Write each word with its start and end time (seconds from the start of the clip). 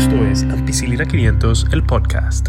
Esto 0.00 0.24
es 0.24 0.44
Ampicilina 0.44 1.04
500, 1.04 1.66
el 1.72 1.84
podcast. 1.84 2.48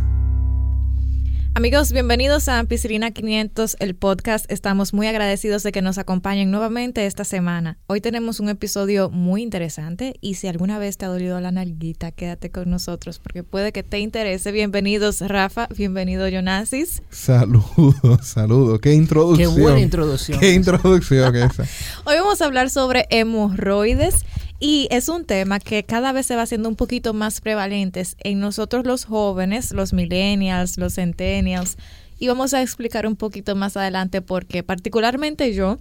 Amigos, 1.54 1.92
bienvenidos 1.92 2.47
a 2.47 2.60
Ampicilina 2.60 3.12
500, 3.12 3.76
el 3.81 3.94
podcast. 3.94 4.50
Estamos 4.50 4.94
muy 4.94 5.08
agradecidos 5.08 5.62
de 5.62 5.74
que 5.74 5.82
nos 5.82 5.98
acompañen 5.98 6.50
nuevamente 6.50 7.06
esta 7.06 7.26
semana. 7.26 7.78
Hoy 7.88 8.00
tenemos 8.00 8.40
un 8.40 8.48
episodio 8.48 9.10
muy 9.10 9.42
interesante 9.42 10.14
y 10.21 10.36
si 10.36 10.48
alguna 10.48 10.79
vez 10.79 10.98
te 10.98 11.04
ha 11.04 11.09
dolido 11.09 11.41
la 11.41 11.52
nalguita, 11.52 12.14
quédate 12.14 12.52
con 12.52 12.70
nosotros 12.70 13.20
porque 13.20 13.43
puede 13.43 13.73
que 13.73 13.83
te 13.83 13.99
interese. 13.99 14.54
Bienvenidos 14.54 15.20
Rafa, 15.20 15.68
bienvenido 15.75 16.29
Jonasis. 16.29 17.04
Saludos, 17.09 17.95
saludos. 18.21 18.79
Qué 18.79 18.93
introducción. 18.93 19.55
Qué 19.55 19.61
buena 19.61 19.81
introducción. 19.81 20.39
Qué 20.39 20.54
introducción 20.54 21.36
esa. 21.36 21.63
Hoy 22.05 22.15
vamos 22.15 22.41
a 22.41 22.45
hablar 22.45 22.70
sobre 22.70 23.07
hemorroides 23.09 24.23
y 24.64 24.88
es 24.91 25.09
un 25.09 25.25
tema 25.25 25.59
que 25.59 25.84
cada 25.84 26.11
vez 26.11 26.28
se 26.28 26.36
va 26.36 26.43
haciendo 26.43 26.70
un 26.70 26.75
poquito 26.75 27.15
más 27.15 27.42
prevalente 27.42 28.04
en 28.20 28.39
nosotros 28.39 28.86
los 28.86 29.06
jóvenes, 29.06 29.71
los 29.71 29.92
millennials, 29.92 30.78
los 30.78 30.93
centennials. 30.93 31.78
Y 32.20 32.28
vamos 32.28 32.53
a 32.53 32.61
explicar 32.61 33.08
un 33.08 33.16
poquito 33.16 33.56
más 33.56 33.75
adelante 33.75 34.22
porque 34.22 34.61
particularmente 34.61 35.56
yo, 35.56 35.80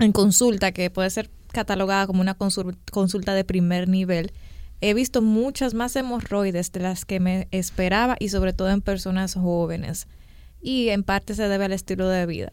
en 0.00 0.10
consulta, 0.10 0.72
que 0.72 0.90
puede 0.90 1.08
ser 1.10 1.30
catalogada 1.52 2.08
como 2.08 2.20
una 2.20 2.36
consulta 2.36 3.32
de 3.32 3.44
primer 3.44 3.88
nivel, 3.88 4.32
he 4.80 4.92
visto 4.92 5.22
muchas 5.22 5.74
más 5.74 5.94
hemorroides 5.94 6.72
de 6.72 6.80
las 6.80 7.04
que 7.04 7.20
me 7.20 7.46
esperaba 7.52 8.16
y 8.18 8.30
sobre 8.30 8.52
todo 8.52 8.70
en 8.70 8.80
personas 8.80 9.34
jóvenes. 9.34 10.08
Y 10.66 10.88
en 10.88 11.04
parte 11.04 11.36
se 11.36 11.46
debe 11.46 11.66
al 11.66 11.72
estilo 11.72 12.08
de 12.08 12.26
vida. 12.26 12.52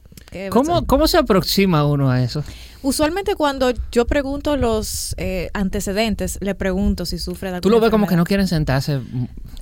¿Cómo, 0.51 0.85
¿Cómo 0.85 1.07
se 1.07 1.17
aproxima 1.17 1.83
uno 1.83 2.11
a 2.11 2.21
eso? 2.21 2.43
Usualmente 2.83 3.33
cuando 3.33 3.73
yo 3.91 4.05
pregunto 4.05 4.55
los 4.55 5.15
eh, 5.17 5.49
antecedentes, 5.53 6.37
le 6.39 6.53
pregunto 6.53 7.07
si 7.07 7.17
sufre 7.17 7.51
de 7.51 7.59
Tú 7.59 7.71
lo 7.71 7.79
ves 7.79 7.89
como 7.89 8.05
que 8.05 8.15
no 8.15 8.23
quieren 8.23 8.47
sentarse. 8.47 9.01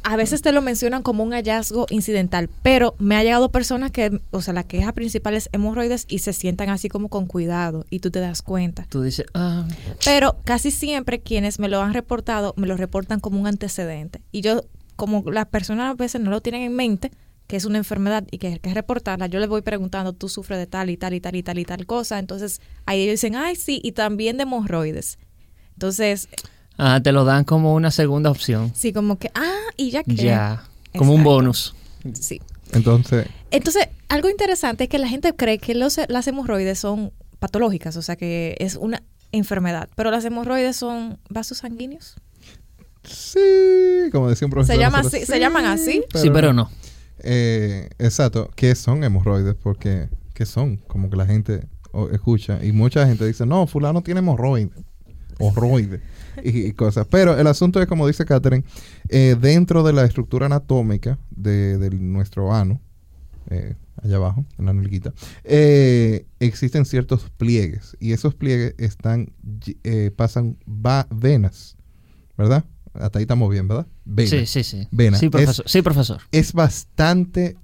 A 0.03 0.17
veces 0.17 0.41
te 0.41 0.51
lo 0.51 0.61
mencionan 0.61 1.01
como 1.01 1.23
un 1.23 1.31
hallazgo 1.31 1.85
incidental, 1.91 2.49
pero 2.61 2.93
me 2.99 3.15
ha 3.15 3.23
llegado 3.23 3.53
personas 3.53 3.89
que, 3.91 4.19
o 4.31 4.41
sea, 4.41 4.53
la 4.53 4.65
queja 4.65 4.91
principal 4.91 5.33
es 5.33 5.47
hemorroides 5.53 6.05
y 6.09 6.19
se 6.19 6.33
sientan 6.33 6.69
así 6.69 6.89
como 6.89 7.07
con 7.07 7.27
cuidado 7.27 7.85
y 7.89 7.99
tú 7.99 8.11
te 8.11 8.19
das 8.19 8.41
cuenta. 8.41 8.85
Tú 8.89 9.01
dices, 9.01 9.27
ah. 9.33 9.65
Pero 10.03 10.41
casi 10.43 10.71
siempre 10.71 11.21
quienes 11.21 11.57
me 11.57 11.69
lo 11.69 11.81
han 11.81 11.93
reportado 11.93 12.53
me 12.57 12.67
lo 12.67 12.75
reportan 12.75 13.21
como 13.21 13.39
un 13.39 13.47
antecedente. 13.47 14.21
Y 14.33 14.41
yo, 14.41 14.63
como 14.97 15.23
las 15.31 15.45
personas 15.45 15.91
a 15.91 15.93
veces 15.93 16.19
no 16.19 16.31
lo 16.31 16.41
tienen 16.41 16.63
en 16.63 16.75
mente, 16.75 17.11
que 17.51 17.57
es 17.57 17.65
una 17.65 17.79
enfermedad 17.79 18.23
y 18.31 18.37
que 18.37 18.47
hay 18.47 18.59
que 18.59 18.73
reportarla, 18.73 19.27
yo 19.27 19.37
les 19.37 19.49
voy 19.49 19.61
preguntando, 19.61 20.13
tú 20.13 20.29
sufres 20.29 20.57
de 20.57 20.67
tal 20.67 20.89
y 20.89 20.95
tal 20.95 21.13
y 21.13 21.19
tal 21.19 21.35
y 21.35 21.43
tal 21.43 21.59
y 21.59 21.65
tal 21.65 21.85
cosa. 21.85 22.17
Entonces 22.17 22.61
ahí 22.85 23.01
ellos 23.01 23.15
dicen, 23.15 23.35
ay, 23.35 23.57
sí, 23.57 23.81
y 23.83 23.91
también 23.91 24.37
de 24.37 24.43
hemorroides. 24.43 25.19
Entonces... 25.73 26.29
Ah, 26.77 27.01
te 27.03 27.11
lo 27.11 27.25
dan 27.25 27.43
como 27.43 27.75
una 27.75 27.91
segunda 27.91 28.31
opción. 28.31 28.71
Sí, 28.73 28.93
como 28.93 29.19
que, 29.19 29.31
ah, 29.35 29.59
y 29.75 29.91
ya 29.91 30.01
que... 30.03 30.15
Ya, 30.15 30.63
como 30.97 31.13
un 31.13 31.25
bonus. 31.25 31.75
Sí. 32.13 32.39
Entonces... 32.71 33.27
Entonces, 33.51 33.89
algo 34.07 34.29
interesante 34.29 34.85
es 34.85 34.89
que 34.89 34.97
la 34.97 35.09
gente 35.09 35.35
cree 35.35 35.57
que 35.57 35.75
los, 35.75 35.99
las 36.07 36.25
hemorroides 36.27 36.79
son 36.79 37.11
patológicas, 37.39 37.97
o 37.97 38.01
sea 38.01 38.15
que 38.15 38.55
es 38.59 38.77
una 38.77 39.03
enfermedad, 39.33 39.89
pero 39.97 40.09
las 40.09 40.23
hemorroides 40.23 40.77
son 40.77 41.19
vasos 41.29 41.57
sanguíneos. 41.57 42.15
Sí, 43.03 44.09
como 44.13 44.29
decía 44.29 44.45
un 44.45 44.51
profesor. 44.51 44.73
¿Se, 44.73 44.81
llama 44.81 44.99
así, 44.99 45.25
¿se 45.25 45.37
llaman 45.37 45.65
así? 45.65 46.01
sí, 46.15 46.29
pero 46.29 46.53
no. 46.53 46.71
Eh, 47.23 47.89
exacto. 47.99 48.49
¿Qué 48.55 48.75
son 48.75 49.03
hemorroides? 49.03 49.55
Porque, 49.55 50.09
¿qué 50.33 50.45
son? 50.45 50.77
Como 50.87 51.09
que 51.09 51.17
la 51.17 51.25
gente 51.25 51.67
escucha 52.11 52.63
y 52.63 52.71
mucha 52.71 53.05
gente 53.05 53.25
dice, 53.25 53.45
no, 53.45 53.67
fulano 53.67 54.01
tiene 54.01 54.19
hemorroides. 54.19 54.71
Horroides 55.39 56.01
y, 56.43 56.71
cosas. 56.73 57.07
Pero 57.07 57.37
el 57.37 57.47
asunto 57.47 57.81
es, 57.81 57.87
como 57.87 58.07
dice 58.07 58.25
Catherine, 58.25 58.63
eh, 59.09 59.35
dentro 59.39 59.81
de 59.83 59.91
la 59.91 60.05
estructura 60.05 60.45
anatómica 60.45 61.17
de, 61.31 61.89
nuestro 61.99 62.53
ano, 62.53 62.79
eh, 63.49 63.75
allá 64.03 64.17
abajo, 64.17 64.45
en 64.59 64.65
la 64.65 64.73
nalguita, 64.73 65.13
existen 65.43 66.85
ciertos 66.85 67.31
pliegues 67.37 67.97
y 67.99 68.13
esos 68.13 68.35
pliegues 68.35 68.75
están, 68.77 69.33
pasan 70.15 70.57
va, 70.67 71.07
venas, 71.09 71.75
¿verdad? 72.37 72.65
Hasta 72.93 73.19
ahí 73.19 73.23
estamos 73.23 73.49
bien, 73.49 73.67
¿verdad? 73.67 73.87
Vena. 74.05 74.29
Sí, 74.29 74.45
sí, 74.45 74.63
sí. 74.63 74.87
Vena. 74.91 75.17
Sí, 75.17 75.29
profesor. 75.29 75.65
sí, 75.67 75.81
profesor. 75.81 76.21
Es 76.31 76.53
bastante, 76.53 77.57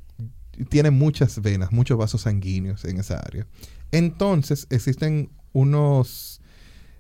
tiene 0.70 0.92
muchas 0.92 1.42
venas, 1.42 1.72
muchos 1.72 1.98
vasos 1.98 2.22
sanguíneos 2.22 2.86
en 2.86 3.00
esa 3.00 3.20
área. 3.20 3.46
Entonces, 3.92 4.68
existen 4.70 5.30
unos, 5.54 6.42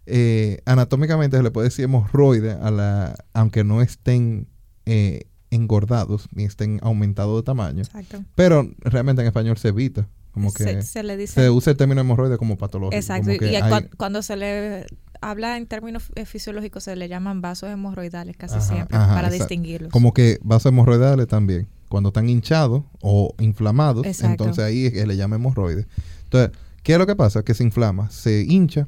eh, 0.06 0.62
anatómicamente 0.66 1.38
se 1.38 1.44
le 1.44 1.52
puede 1.52 1.68
decir 1.68 1.86
hemorroide, 1.86 2.52
a 2.54 2.72
la, 2.72 3.16
aunque 3.34 3.64
no 3.64 3.82
estén 3.82 4.48
eh, 4.86 5.28
engordados 5.52 6.28
ni 6.34 6.44
estén 6.44 6.80
aumentados 6.82 7.38
de 7.38 7.44
tamaño. 7.44 7.84
Exacto. 7.84 8.24
Pero 8.36 8.70
realmente 8.82 9.22
en 9.22 9.28
español 9.28 9.58
se 9.58 9.70
evita. 9.70 10.08
Como 10.32 10.54
que 10.54 10.84
se, 10.84 11.02
le 11.02 11.18
dice, 11.18 11.34
se 11.34 11.50
usa 11.50 11.72
el 11.72 11.78
término 11.78 12.00
hemorroide 12.00 12.38
como 12.38 12.59
patológico. 12.59 12.96
Exacto. 12.96 13.32
y 13.32 13.56
cuando 13.98 14.22
se 14.22 14.36
le 14.36 14.86
habla 15.22 15.57
en 15.57 15.67
términos 15.67 16.11
eh, 16.16 16.25
fisiológicos, 16.25 16.83
se 16.83 16.95
le 16.95 17.07
llaman 17.07 17.41
vasos 17.41 17.69
hemorroidales 17.69 18.38
casi 18.38 18.61
siempre 18.61 18.97
para 18.97 19.29
distinguirlos. 19.29 19.91
Como 19.91 20.13
que 20.13 20.39
vasos 20.44 20.72
hemorroidales 20.72 21.28
también. 21.28 21.67
Cuando 21.89 22.09
están 22.09 22.28
hinchados 22.28 22.83
o 23.01 23.33
inflamados, 23.39 24.05
entonces 24.22 24.63
ahí 24.63 24.88
es 24.88 24.94
que 24.94 25.07
le 25.07 25.16
llama 25.16 25.38
hemorroides. 25.38 25.88
Entonces, 26.25 26.51
¿qué 26.83 26.94
es 26.94 27.00
lo 27.00 27.07
que 27.07 27.16
pasa? 27.16 27.44
Que 27.44 27.53
se 27.53 27.63
inflama, 27.63 28.09
se 28.09 28.41
hincha. 28.41 28.88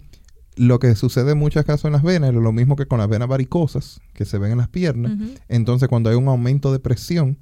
Lo 0.55 0.79
que 0.79 0.93
sucede 0.95 1.31
en 1.31 1.37
muchos 1.37 1.63
casos 1.63 1.85
en 1.85 1.93
las 1.93 2.03
venas 2.03 2.31
es 2.31 2.35
lo 2.35 2.51
mismo 2.51 2.75
que 2.75 2.85
con 2.85 2.99
las 2.99 3.07
venas 3.07 3.29
varicosas 3.29 4.01
que 4.13 4.25
se 4.25 4.37
ven 4.37 4.51
en 4.51 4.57
las 4.57 4.67
piernas. 4.67 5.13
Entonces, 5.47 5.87
cuando 5.87 6.09
hay 6.09 6.17
un 6.17 6.27
aumento 6.27 6.73
de 6.73 6.79
presión, 6.79 7.37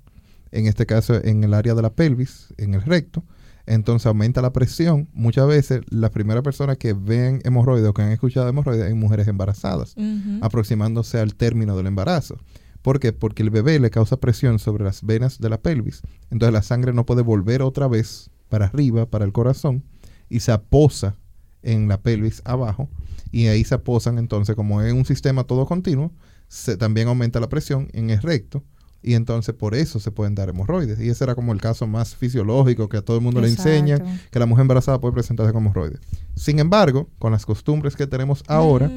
en 0.51 0.67
este 0.67 0.85
caso 0.85 1.15
en 1.15 1.43
el 1.43 1.53
área 1.55 1.73
de 1.73 1.81
la 1.81 1.89
pelvis, 1.91 2.53
en 2.57 2.75
el 2.75 2.83
recto, 2.83 3.23
entonces 3.67 4.07
aumenta 4.07 4.41
la 4.41 4.53
presión. 4.53 5.07
Muchas 5.13 5.47
veces 5.47 5.81
las 5.89 6.09
primeras 6.11 6.44
personas 6.44 6.78
que 6.78 6.94
ven 6.94 7.41
hemorroides 7.44 7.89
o 7.89 7.94
que 7.94 8.01
han 8.01 8.11
escuchado 8.11 8.47
hemorroides 8.47 8.89
en 8.89 8.97
mujeres 8.97 9.28
embarazadas, 9.28 9.95
aproximándose 10.41 11.19
al 11.19 11.35
término 11.35 11.78
del 11.78 11.88
embarazo. 11.88 12.38
¿Por 12.81 13.00
qué? 13.00 13.11
Porque 13.11 13.44
el 13.44 13.50
bebé 13.50 13.79
le 13.79 13.89
causa 13.89 14.17
presión 14.17 14.59
sobre 14.59 14.85
las 14.85 15.03
venas 15.03 15.39
de 15.39 15.50
la 15.50 15.61
pelvis. 15.61 16.01
Entonces 16.31 16.53
la 16.53 16.61
sangre 16.61 16.94
no 16.94 17.05
puede 17.05 17.22
volver 17.22 17.61
otra 17.61 17.88
vez 17.88 18.31
para 18.50 18.66
arriba, 18.66 19.05
para 19.05 19.25
el 19.25 19.33
corazón, 19.33 19.84
y 20.29 20.39
se 20.39 20.53
aposa 20.53 21.17
en 21.61 21.89
la 21.89 22.01
pelvis 22.01 22.41
abajo. 22.45 22.89
Y 23.31 23.47
ahí 23.47 23.66
se 23.66 23.75
aposan 23.75 24.17
entonces, 24.17 24.55
como 24.55 24.81
es 24.81 24.94
un 24.94 25.03
sistema 25.03 25.44
todo 25.44 25.66
continuo, 25.66 26.13
se, 26.47 26.78
también 26.78 27.09
aumenta 27.09 27.41
la 27.41 27.49
presión 27.49 27.89
en 27.91 28.09
el 28.09 28.22
recto 28.22 28.63
y 29.02 29.13
entonces 29.13 29.56
por 29.56 29.75
eso 29.75 30.00
se 30.00 30.12
pueden 30.12 30.35
dar 30.35 30.50
hemorroides. 30.50 31.00
Y 31.00 31.09
ese 31.09 31.24
era 31.24 31.35
como 31.35 31.53
el 31.53 31.62
caso 31.62 31.88
más 31.88 32.16
fisiológico 32.16 32.90
que 32.90 32.97
a 32.97 33.02
todo 33.02 33.18
el 33.18 33.24
mundo 33.24 33.41
le 33.41 33.47
enseña, 33.47 34.00
que 34.31 34.40
la 34.40 34.46
mujer 34.46 34.63
embarazada 34.63 35.00
puede 35.00 35.13
presentarse 35.13 35.53
como 35.53 35.69
hemorroides. 35.69 36.00
Sin 36.35 36.59
embargo, 36.59 37.09
con 37.19 37.31
las 37.31 37.46
costumbres 37.46 37.96
que 37.96 38.08
tenemos 38.08 38.44
ahora 38.47 38.91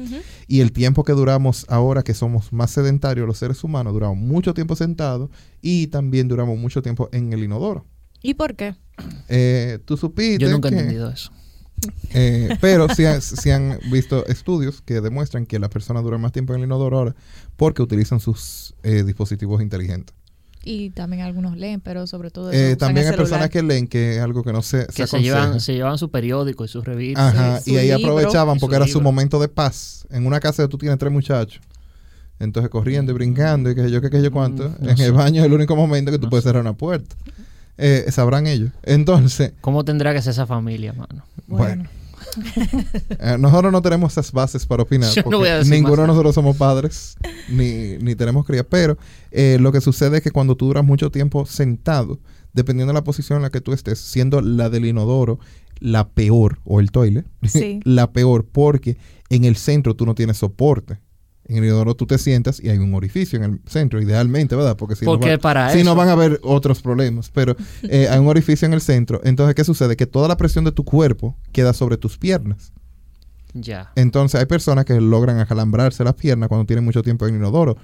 y 0.47 0.59
el 0.61 0.71
tiempo 0.71 1.03
que 1.03 1.13
duramos 1.13 1.65
ahora, 1.69 2.03
que 2.03 2.13
somos 2.13 2.51
más 2.51 2.71
sedentarios 2.71 3.27
los 3.27 3.37
seres 3.37 3.63
humanos, 3.63 3.93
duramos 3.93 4.17
mucho 4.17 4.53
tiempo 4.53 4.75
sentados 4.75 5.29
y 5.61 5.87
también 5.87 6.27
duramos 6.27 6.57
mucho 6.57 6.81
tiempo 6.81 7.09
en 7.11 7.33
el 7.33 7.43
inodoro. 7.43 7.85
¿Y 8.21 8.35
por 8.35 8.55
qué? 8.55 8.75
Eh, 9.29 9.79
Tú 9.85 9.97
supiste. 9.97 10.37
Yo 10.39 10.49
nunca 10.51 10.69
he 10.69 10.71
entendido 10.71 11.09
eso. 11.09 11.31
Eh, 12.13 12.57
pero 12.61 12.87
sí, 12.89 13.05
han 13.05 13.79
visto 13.89 14.25
estudios 14.27 14.81
que 14.81 15.01
demuestran 15.01 15.45
que 15.45 15.59
las 15.59 15.69
personas 15.69 16.03
duran 16.03 16.21
más 16.21 16.31
tiempo 16.31 16.53
en 16.53 16.59
el 16.59 16.65
inodoro 16.65 16.97
ahora 16.97 17.15
porque 17.57 17.81
utilizan 17.81 18.19
sus 18.19 18.73
eh, 18.83 19.03
dispositivos 19.03 19.61
inteligentes. 19.61 20.15
Y 20.63 20.91
también 20.91 21.23
algunos 21.23 21.57
leen, 21.57 21.81
pero 21.81 22.05
sobre 22.05 22.29
todo... 22.29 22.51
Eh, 22.51 22.75
también 22.75 23.07
hay 23.07 23.15
personas 23.15 23.49
que 23.49 23.63
leen, 23.63 23.87
que 23.87 24.17
es 24.17 24.21
algo 24.21 24.43
que 24.43 24.53
no 24.53 24.61
se, 24.61 24.85
que 24.87 25.07
se, 25.07 25.19
llevan, 25.19 25.59
se 25.59 25.73
llevan 25.73 25.97
su 25.97 26.11
periódico 26.11 26.65
y 26.65 26.67
sus 26.67 26.85
revistas. 26.85 27.33
Ajá, 27.33 27.61
y 27.65 27.77
ahí 27.77 27.89
aprovechaban 27.89 28.59
porque 28.59 28.75
era 28.75 28.87
su 28.87 29.01
momento 29.01 29.39
de 29.39 29.47
paz. 29.47 30.05
En 30.11 30.27
una 30.27 30.39
casa 30.39 30.67
tú 30.67 30.77
tienes 30.77 30.99
tres 30.99 31.11
muchachos. 31.11 31.61
Entonces 32.37 32.69
corriendo 32.71 33.11
y 33.11 33.15
brincando 33.15 33.69
y 33.69 33.75
que 33.75 33.89
yo, 33.91 34.01
que, 34.01 34.09
que 34.09 34.21
yo 34.21 34.31
cuánto. 34.31 34.69
Mm, 34.79 34.89
en 34.89 34.99
el 34.99 35.11
baño 35.13 35.41
es 35.41 35.45
el 35.45 35.53
único 35.53 35.75
momento 35.75 36.11
que 36.11 36.17
tú 36.17 36.27
puedes 36.29 36.43
cerrar 36.43 36.61
una 36.61 36.73
puerta. 36.73 37.15
Eh, 37.81 38.05
sabrán 38.11 38.45
ellos. 38.45 38.71
Entonces. 38.83 39.53
¿Cómo 39.59 39.83
tendrá 39.83 40.13
que 40.13 40.21
ser 40.21 40.31
esa 40.31 40.45
familia, 40.45 40.93
mano? 40.93 41.25
Bueno. 41.47 41.89
Eh, 43.19 43.37
nosotros 43.39 43.71
no 43.73 43.81
tenemos 43.81 44.13
esas 44.13 44.31
bases 44.31 44.65
para 44.65 44.83
opinar. 44.83 45.09
porque 45.23 45.63
ninguno 45.65 46.03
de 46.03 46.07
nosotros 46.07 46.35
somos 46.35 46.55
padres 46.55 47.17
ni, 47.49 47.97
ni 47.97 48.15
tenemos 48.15 48.45
cría. 48.45 48.63
Pero 48.63 48.97
eh, 49.31 49.57
lo 49.59 49.71
que 49.71 49.81
sucede 49.81 50.17
es 50.17 50.23
que 50.23 50.31
cuando 50.31 50.55
tú 50.55 50.67
duras 50.67 50.85
mucho 50.85 51.09
tiempo 51.09 51.45
sentado, 51.45 52.19
dependiendo 52.53 52.93
de 52.93 52.99
la 52.99 53.03
posición 53.03 53.37
en 53.37 53.43
la 53.43 53.49
que 53.49 53.61
tú 53.61 53.73
estés, 53.73 53.99
siendo 53.99 54.41
la 54.41 54.69
del 54.69 54.85
inodoro 54.85 55.39
la 55.79 56.09
peor, 56.09 56.59
o 56.63 56.79
el 56.79 56.91
toilet, 56.91 57.25
la 57.83 58.13
peor, 58.13 58.45
porque 58.45 58.97
en 59.29 59.45
el 59.45 59.55
centro 59.55 59.95
tú 59.95 60.05
no 60.05 60.13
tienes 60.13 60.37
soporte 60.37 60.99
en 61.51 61.57
el 61.57 61.65
inodoro 61.65 61.95
tú 61.95 62.05
te 62.05 62.17
sientas 62.17 62.59
y 62.61 62.69
hay 62.69 62.77
un 62.77 62.93
orificio 62.93 63.37
en 63.37 63.43
el 63.43 63.61
centro, 63.65 64.01
idealmente, 64.01 64.55
¿verdad? 64.55 64.77
Porque 64.77 64.95
si, 64.95 65.05
no, 65.05 65.19
si 65.71 65.83
no 65.83 65.95
van 65.95 66.07
a 66.07 66.13
haber 66.13 66.39
otros 66.43 66.81
problemas, 66.81 67.29
pero 67.29 67.55
eh, 67.83 68.07
hay 68.09 68.19
un 68.19 68.27
orificio 68.27 68.65
en 68.65 68.73
el 68.73 68.81
centro. 68.81 69.19
Entonces, 69.23 69.53
¿qué 69.55 69.63
sucede? 69.63 69.97
Que 69.97 70.05
toda 70.05 70.27
la 70.27 70.37
presión 70.37 70.63
de 70.63 70.71
tu 70.71 70.85
cuerpo 70.85 71.35
queda 71.51 71.73
sobre 71.73 71.97
tus 71.97 72.17
piernas. 72.17 72.71
Ya. 73.53 73.91
Entonces 73.95 74.39
hay 74.39 74.45
personas 74.45 74.85
que 74.85 74.99
logran 75.01 75.39
acalambrarse 75.39 76.05
las 76.05 76.13
piernas 76.13 76.47
cuando 76.47 76.65
tienen 76.65 76.85
mucho 76.85 77.03
tiempo 77.03 77.27
en 77.27 77.35
el 77.35 77.41
inodoro. 77.41 77.75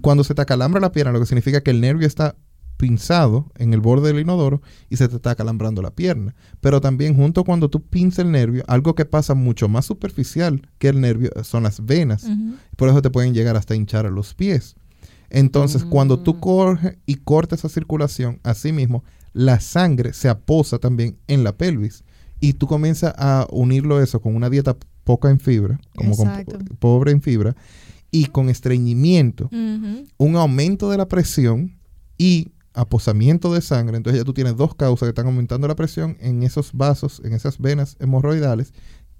Cuando 0.00 0.24
se 0.24 0.34
te 0.34 0.40
acalambra 0.40 0.80
la 0.80 0.92
pierna, 0.92 1.12
lo 1.12 1.20
que 1.20 1.26
significa 1.26 1.60
que 1.60 1.70
el 1.70 1.82
nervio 1.82 2.06
está 2.06 2.36
pinzado 2.80 3.46
en 3.58 3.74
el 3.74 3.80
borde 3.80 4.08
del 4.08 4.20
inodoro 4.22 4.62
y 4.88 4.96
se 4.96 5.06
te 5.06 5.16
está 5.16 5.32
acalambrando 5.32 5.82
la 5.82 5.90
pierna. 5.90 6.34
Pero 6.60 6.80
también 6.80 7.14
junto 7.14 7.44
cuando 7.44 7.68
tú 7.68 7.82
pinzas 7.82 8.24
el 8.24 8.32
nervio, 8.32 8.64
algo 8.66 8.94
que 8.94 9.04
pasa 9.04 9.34
mucho 9.34 9.68
más 9.68 9.84
superficial 9.84 10.62
que 10.78 10.88
el 10.88 11.00
nervio 11.00 11.30
eh, 11.36 11.44
son 11.44 11.62
las 11.64 11.84
venas. 11.84 12.26
Por 12.76 12.88
eso 12.88 13.02
te 13.02 13.10
pueden 13.10 13.34
llegar 13.34 13.56
hasta 13.56 13.74
hinchar 13.74 14.06
a 14.06 14.10
los 14.10 14.32
pies. 14.34 14.76
Entonces, 15.28 15.84
cuando 15.84 16.18
tú 16.20 16.34
Mm. 16.34 16.40
coges 16.40 16.96
y 17.06 17.16
cortas 17.16 17.60
esa 17.60 17.68
circulación, 17.68 18.40
asimismo, 18.42 19.04
la 19.32 19.60
sangre 19.60 20.12
se 20.12 20.28
aposa 20.28 20.78
también 20.78 21.18
en 21.28 21.44
la 21.44 21.52
pelvis. 21.56 22.02
Y 22.40 22.54
tú 22.54 22.66
comienzas 22.66 23.12
a 23.18 23.46
unirlo 23.52 24.00
eso 24.02 24.20
con 24.22 24.34
una 24.34 24.48
dieta 24.50 24.76
poca 25.04 25.28
en 25.30 25.38
fibra, 25.38 25.78
como 25.94 26.16
con- 26.16 26.30
pobre 26.78 27.12
en 27.12 27.20
fibra, 27.20 27.54
y 28.10 28.24
con 28.26 28.48
estreñimiento, 28.48 29.48
un 29.52 30.36
aumento 30.36 30.90
de 30.90 30.96
la 30.96 31.06
presión 31.06 31.76
y 32.18 32.48
aposamiento 32.74 33.52
de 33.52 33.60
sangre. 33.60 33.96
Entonces 33.96 34.20
ya 34.20 34.24
tú 34.24 34.34
tienes 34.34 34.56
dos 34.56 34.74
causas 34.74 35.06
que 35.06 35.10
están 35.10 35.26
aumentando 35.26 35.68
la 35.68 35.76
presión 35.76 36.16
en 36.20 36.42
esos 36.42 36.72
vasos, 36.72 37.20
en 37.24 37.32
esas 37.32 37.58
venas 37.58 37.96
hemorroidales, 38.00 38.72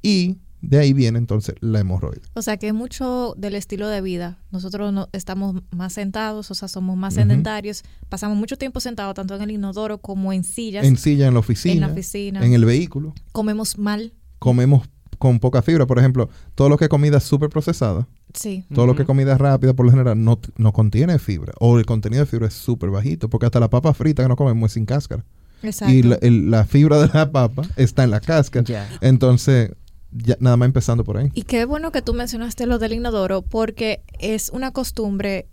y 0.03 0.39
de 0.63 0.79
ahí 0.79 0.93
viene 0.93 1.19
entonces 1.19 1.55
la 1.61 1.81
hemorroide. 1.81 2.23
O 2.35 2.43
sea 2.43 2.59
que 2.59 2.69
es 2.69 2.75
mucho 2.75 3.35
del 3.37 3.55
estilo 3.55 3.89
de 3.89 4.01
vida. 4.03 4.39
Nosotros 4.51 4.93
no, 4.93 5.09
estamos 5.13 5.63
más 5.71 5.95
sentados, 5.95 6.51
o 6.51 6.55
sea, 6.55 6.69
somos 6.69 6.97
más 6.97 7.15
sedentarios. 7.15 7.83
Pasamos 8.09 8.37
mucho 8.37 8.57
tiempo 8.57 8.81
sentados, 8.81 9.15
tanto 9.15 9.37
en 9.37 9.43
el 9.43 9.53
inodoro 9.53 9.99
como 9.99 10.33
en 10.33 10.45
sillas. 10.45 10.85
En 10.85 10.97
silla, 10.97 11.29
en 11.29 11.35
la 11.35 11.41
oficina, 11.41 11.75
en 11.75 11.81
la 11.81 11.89
oficina. 11.89 12.45
en 12.45 12.53
el 12.53 12.65
vehículo. 12.65 13.15
Comemos 13.33 13.79
mal. 13.79 14.13
comemos 14.39 14.89
con 15.21 15.39
poca 15.39 15.63
fibra. 15.63 15.87
Por 15.87 15.99
ejemplo, 16.01 16.29
todo 16.57 16.69
lo 16.69 16.77
que 16.77 16.87
es 16.87 16.89
comida 16.89 17.21
súper 17.21 17.49
procesada, 17.51 18.09
Sí. 18.35 18.65
todo 18.75 18.87
lo 18.87 18.97
que 18.97 19.03
es 19.03 19.07
comida 19.07 19.37
rápida 19.39 19.75
por 19.75 19.85
lo 19.87 19.93
general 19.93 20.23
no, 20.25 20.41
no 20.57 20.73
contiene 20.73 21.19
fibra. 21.21 21.53
O 21.61 21.79
el 21.79 21.87
contenido 21.87 22.25
de 22.25 22.27
fibra 22.27 22.49
es 22.49 22.55
súper 22.55 22.91
bajito, 22.91 23.29
porque 23.31 23.47
hasta 23.47 23.61
la 23.61 23.71
papa 23.71 23.95
frita 23.95 24.23
que 24.25 24.29
no 24.29 24.35
comemos 24.37 24.71
es 24.71 24.73
sin 24.75 24.87
cáscara. 24.87 25.25
Exacto. 25.63 25.95
Y 25.95 26.03
la, 26.03 26.15
el- 26.23 26.51
la 26.51 26.65
fibra 26.65 26.99
de 27.01 27.09
la 27.13 27.31
papa 27.31 27.63
está 27.77 28.03
en 28.03 28.11
la 28.11 28.21
cáscara. 28.21 28.89
Entonces, 29.03 29.71
ya, 30.11 30.37
nada 30.41 30.57
más 30.57 30.67
empezando 30.67 31.05
por 31.05 31.19
ahí. 31.19 31.31
Y 31.35 31.43
qué 31.43 31.65
bueno 31.67 31.93
que 31.93 32.03
tú 32.03 32.15
mencionaste 32.15 32.67
lo 32.67 32.79
del 32.79 32.95
inodoro, 32.95 33.43
porque 33.43 34.03
es 34.19 34.49
una 34.51 34.73
costumbre 34.73 35.47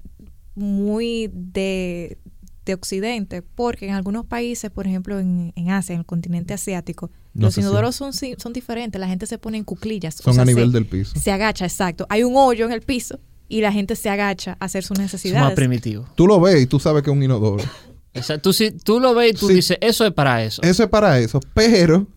muy 0.55 1.29
de, 1.33 2.17
de 2.65 2.73
Occidente, 2.73 3.41
porque 3.41 3.87
en 3.87 3.93
algunos 3.95 4.25
países, 4.25 4.71
por 4.71 4.87
ejemplo 4.87 5.19
en, 5.19 5.51
en 5.55 5.69
Asia, 5.71 5.93
en 5.93 5.99
el 5.99 6.05
continente 6.05 6.53
asiático, 6.53 7.11
No 7.37 7.47
los 7.47 7.53
si- 7.55 7.61
inodoros 7.61 7.95
son, 7.95 8.11
son 8.13 8.53
diferentes, 8.53 8.99
la 8.99 9.07
gente 9.07 9.25
se 9.27 9.37
pone 9.37 9.57
en 9.57 9.63
cuclillas. 9.63 10.19
o 10.19 10.23
Son 10.23 10.33
sea, 10.33 10.43
a 10.43 10.45
nivel 10.45 10.67
se, 10.67 10.73
del 10.73 10.85
piso. 10.85 11.17
se 11.19 11.31
agacha, 11.31 11.65
exacto. 11.65 12.05
Hay 12.09 12.23
un 12.23 12.35
hoyo 12.35 12.65
en 12.65 12.71
el 12.73 12.81
piso 12.81 13.19
y 13.47 13.61
la 13.61 13.71
gente 13.71 13.95
se 13.95 14.09
agacha 14.09 14.57
a 14.59 14.65
hacer 14.65 14.83
sus 14.83 14.97
Es 14.97 15.03
más 15.03 15.13
necesidades. 15.13 15.55
primitivo. 15.55 16.05
Tú 16.15 16.27
lo 16.27 16.41
ves 16.41 16.61
y 16.61 16.65
tú 16.65 16.79
sabes 16.79 17.03
que 17.03 17.09
es 17.11 17.15
un 17.15 17.23
inodoro. 17.23 17.63
O 18.15 18.23
sea, 18.23 18.39
tú, 18.41 18.51
si, 18.51 18.71
tú 18.71 18.99
lo 18.99 19.13
ves 19.13 19.33
y 19.33 19.33
tú 19.35 19.47
Sí. 19.47 19.53
dices, 19.53 19.77
eso 19.79 20.03
es 20.03 20.11
para 20.11 20.43
eso. 20.43 20.59
Eso 20.63 20.81
es 20.83 20.89
para 20.89 21.19
eso, 21.19 21.39
pero 21.53 22.07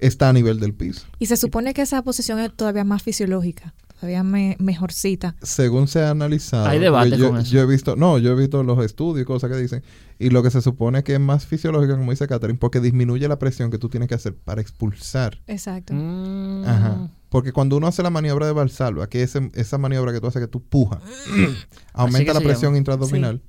está 0.00 0.28
a 0.28 0.32
nivel 0.32 0.58
del 0.58 0.74
piso. 0.74 1.02
Y 1.20 1.26
se 1.26 1.36
supone 1.36 1.72
que 1.72 1.82
esa 1.82 2.02
posición 2.02 2.40
es 2.40 2.52
todavía 2.52 2.82
más 2.82 3.04
fisiológica, 3.04 3.72
todavía 3.98 4.22
me- 4.22 4.56
mejorcita. 4.58 5.34
según 5.42 5.88
se 5.88 6.00
ha 6.02 6.10
analizado. 6.10 6.66
Hay 6.66 6.78
debate 6.78 7.16
yo, 7.16 7.30
con 7.30 7.38
eso. 7.40 7.50
Yo 7.50 7.60
he 7.62 7.66
visto, 7.66 7.96
no, 7.96 8.18
yo 8.18 8.32
he 8.32 8.34
visto 8.34 8.62
los 8.62 8.84
estudios 8.84 9.22
y 9.22 9.24
cosas 9.26 9.50
que 9.50 9.56
dicen. 9.56 9.82
Y 10.18 10.30
lo 10.30 10.42
que 10.42 10.50
se 10.50 10.62
supone 10.62 11.02
que 11.04 11.14
es 11.14 11.20
más 11.20 11.46
fisiológico, 11.46 11.96
como 11.96 12.10
dice 12.10 12.26
Catherine, 12.26 12.58
porque 12.58 12.80
disminuye 12.80 13.28
la 13.28 13.38
presión 13.38 13.70
que 13.70 13.78
tú 13.78 13.88
tienes 13.88 14.08
que 14.08 14.14
hacer 14.14 14.34
para 14.34 14.60
expulsar. 14.60 15.42
Exacto. 15.46 15.92
Mm. 15.94 16.64
Ajá. 16.66 17.10
Porque 17.28 17.52
cuando 17.52 17.76
uno 17.76 17.86
hace 17.86 18.02
la 18.02 18.10
maniobra 18.10 18.46
de 18.46 18.52
Valsalva, 18.52 19.08
que 19.08 19.22
es 19.22 19.34
esa 19.54 19.78
maniobra 19.78 20.12
que 20.12 20.20
tú 20.20 20.26
haces 20.26 20.40
que 20.40 20.48
tú 20.48 20.62
pujas, 20.62 21.00
aumenta 21.92 22.32
la 22.32 22.40
presión 22.40 22.70
llama. 22.70 22.78
intraabdominal. 22.78 23.42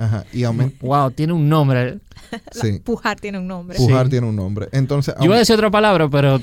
Ajá. 0.00 0.24
Y 0.32 0.44
aumenta. 0.44 0.76
Wow, 0.80 1.10
tiene 1.10 1.32
un 1.32 1.48
nombre. 1.48 1.98
Sí. 2.52 2.78
Pujar 2.84 3.18
tiene 3.18 3.38
un 3.40 3.48
nombre. 3.48 3.76
Pujar 3.76 4.04
Sí. 4.06 4.10
tiene 4.10 4.26
un 4.28 4.36
nombre. 4.36 4.68
Entonces, 4.70 5.14
Yo 5.18 5.24
iba 5.24 5.34
a 5.34 5.38
decir 5.40 5.56
otra 5.56 5.68
palabra, 5.68 6.08
pero 6.08 6.40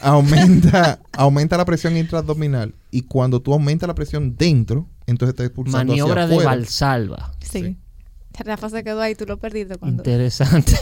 aumenta, 0.00 1.00
aumenta 1.12 1.56
la 1.56 1.64
presión 1.64 1.96
intraabdominal. 1.96 2.72
Y 2.92 3.02
cuando 3.02 3.40
tú 3.40 3.52
aumentas 3.52 3.88
la 3.88 3.94
presión 3.96 4.36
dentro, 4.36 4.86
entonces 5.06 5.32
estás 5.32 5.46
expulsando 5.46 5.92
hacia 5.92 6.04
maniobra 6.04 6.26
de 6.28 6.34
afuera. 6.34 6.50
Valsalva. 6.50 7.32
Sí. 7.40 7.62
Sí. 7.64 7.76
Rafa 8.42 8.68
se 8.70 8.82
quedó 8.82 9.00
ahí, 9.00 9.14
tú 9.14 9.26
lo 9.26 9.38
perdiste 9.38 9.76
cuando. 9.76 10.02
Interesante. 10.02 10.72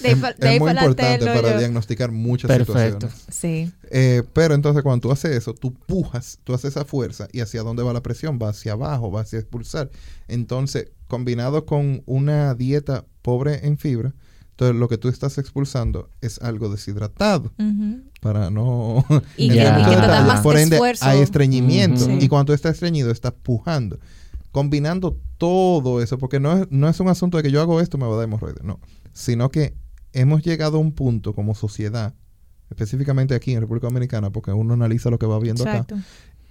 de 0.00 0.08
ahí 0.08 0.14
pa- 0.14 0.32
de 0.32 0.48
ahí 0.48 0.54
es 0.56 0.60
muy 0.60 0.70
importante 0.70 1.26
para 1.26 1.58
diagnosticar 1.58 2.10
muchas 2.10 2.48
Perfecto. 2.48 3.08
situaciones. 3.08 3.24
Sí. 3.28 3.72
Eh, 3.90 4.22
pero 4.32 4.54
entonces 4.54 4.82
cuando 4.82 5.02
tú 5.02 5.12
haces 5.12 5.36
eso, 5.36 5.52
tú 5.54 5.74
pujas, 5.74 6.38
tú 6.44 6.54
haces 6.54 6.70
esa 6.70 6.84
fuerza 6.84 7.28
y 7.32 7.40
hacia 7.40 7.62
dónde 7.62 7.82
va 7.82 7.92
la 7.92 8.02
presión, 8.02 8.38
va 8.42 8.48
hacia 8.50 8.72
abajo, 8.72 9.10
va 9.10 9.20
hacia 9.22 9.38
expulsar. 9.38 9.90
Entonces, 10.28 10.88
combinado 11.08 11.66
con 11.66 12.02
una 12.06 12.54
dieta 12.54 13.04
pobre 13.22 13.66
en 13.66 13.76
fibra, 13.76 14.14
entonces 14.52 14.76
lo 14.76 14.88
que 14.88 14.98
tú 14.98 15.08
estás 15.08 15.38
expulsando 15.38 16.10
es 16.20 16.38
algo 16.40 16.68
deshidratado 16.70 17.52
para 18.20 18.50
no 18.50 19.04
Y 19.36 19.48
que- 19.48 19.54
y 19.54 19.58
que 19.58 19.64
te 19.64 19.64
da 19.64 20.00
detalles. 20.00 20.26
más 20.26 20.40
por 20.40 20.56
ende 20.58 20.76
esfuerzo. 20.76 21.04
hay 21.04 21.20
estreñimiento 21.20 22.08
y 22.10 22.28
cuando 22.28 22.46
tú 22.46 22.52
estás 22.54 22.74
estreñido 22.74 23.10
estás 23.10 23.32
pujando 23.42 23.98
combinando 24.52 25.18
todo 25.38 26.02
eso 26.02 26.18
porque 26.18 26.40
no 26.40 26.52
es, 26.58 26.70
no 26.70 26.88
es 26.88 27.00
un 27.00 27.08
asunto 27.08 27.36
de 27.36 27.42
que 27.42 27.50
yo 27.50 27.60
hago 27.60 27.80
esto 27.80 27.98
me 27.98 28.06
va 28.06 28.14
a 28.14 28.16
dar 28.16 28.24
hemorroides 28.24 28.64
no 28.64 28.80
sino 29.12 29.50
que 29.50 29.74
hemos 30.12 30.42
llegado 30.42 30.78
a 30.78 30.80
un 30.80 30.92
punto 30.92 31.34
como 31.34 31.54
sociedad 31.54 32.14
específicamente 32.70 33.34
aquí 33.34 33.52
en 33.52 33.60
República 33.60 33.86
Dominicana 33.86 34.30
porque 34.30 34.52
uno 34.52 34.74
analiza 34.74 35.10
lo 35.10 35.18
que 35.18 35.26
va 35.26 35.38
viendo 35.38 35.62
acá 35.62 35.86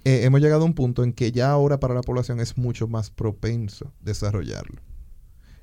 eh, 0.04 0.24
hemos 0.24 0.40
llegado 0.40 0.62
a 0.62 0.66
un 0.66 0.74
punto 0.74 1.04
en 1.04 1.12
que 1.12 1.30
ya 1.30 1.50
ahora 1.50 1.78
para 1.78 1.94
la 1.94 2.00
población 2.00 2.40
es 2.40 2.56
mucho 2.56 2.88
más 2.88 3.10
propenso 3.10 3.92
desarrollarlo 4.00 4.80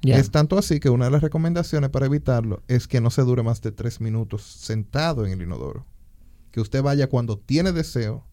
es 0.03 0.31
tanto 0.31 0.57
así 0.57 0.79
que 0.79 0.89
una 0.89 1.05
de 1.05 1.11
las 1.11 1.21
recomendaciones 1.21 1.89
para 1.89 2.05
evitarlo 2.05 2.63
es 2.67 2.87
que 2.87 3.01
no 3.01 3.09
se 3.09 3.23
dure 3.23 3.43
más 3.43 3.61
de 3.61 3.71
tres 3.71 3.99
minutos 3.99 4.43
sentado 4.43 5.25
en 5.25 5.33
el 5.33 5.41
inodoro. 5.41 5.85
Que 6.51 6.61
usted 6.61 6.81
vaya 6.81 7.07
cuando 7.07 7.37
tiene 7.37 7.71
deseo 7.71 8.25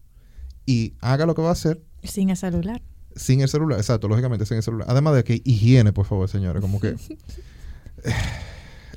y 0.65 0.93
haga 1.01 1.25
lo 1.25 1.35
que 1.35 1.41
va 1.41 1.49
a 1.49 1.53
hacer 1.53 1.83
Sin 2.03 2.29
el 2.29 2.37
celular. 2.37 2.81
Sin 3.15 3.41
el 3.41 3.47
celular. 3.49 3.79
Exacto, 3.79 4.07
lógicamente 4.07 4.45
sin 4.45 4.57
el 4.57 4.63
celular. 4.63 4.87
Además 4.89 5.15
de 5.15 5.23
que 5.23 5.41
higiene, 5.43 5.93
por 5.93 6.05
favor, 6.05 6.27
señores. 6.29 6.61
Como 6.61 6.79
que... 6.79 6.95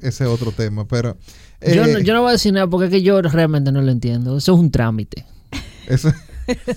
ese 0.00 0.24
es 0.24 0.30
otro 0.30 0.52
tema, 0.52 0.86
pero... 0.86 1.16
yo, 1.60 1.84
eh, 1.84 1.92
no, 1.94 1.98
yo 2.00 2.14
no 2.14 2.20
voy 2.22 2.30
a 2.30 2.32
decir 2.32 2.52
nada 2.52 2.66
porque 2.66 2.86
es 2.86 2.90
que 2.90 3.02
yo 3.02 3.20
realmente 3.22 3.72
no 3.72 3.82
lo 3.82 3.90
entiendo. 3.90 4.36
Eso 4.36 4.54
es 4.54 4.58
un 4.58 4.70
trámite. 4.70 5.24
eso- 5.86 6.12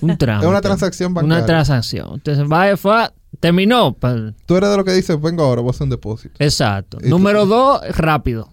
Un 0.00 0.18
trámite. 0.18 0.46
es 0.46 0.50
una 0.50 0.60
transacción 0.60 1.14
bancaria. 1.14 1.36
Una 1.38 1.46
transacción. 1.46 2.14
Entonces, 2.14 2.46
vaya, 2.48 2.76
fue, 2.76 3.08
terminó. 3.40 3.92
pa- 3.94 4.32
Tú 4.46 4.56
eres 4.56 4.70
de 4.70 4.76
lo 4.76 4.84
que 4.84 4.92
dices, 4.92 5.20
vengo 5.20 5.44
ahora, 5.44 5.60
voy 5.62 5.68
a 5.68 5.72
hacer 5.72 5.84
un 5.84 5.90
depósito. 5.90 6.34
Exacto. 6.38 6.98
Tú- 6.98 7.08
Número 7.08 7.46
dos, 7.46 7.80
rápido. 7.96 8.48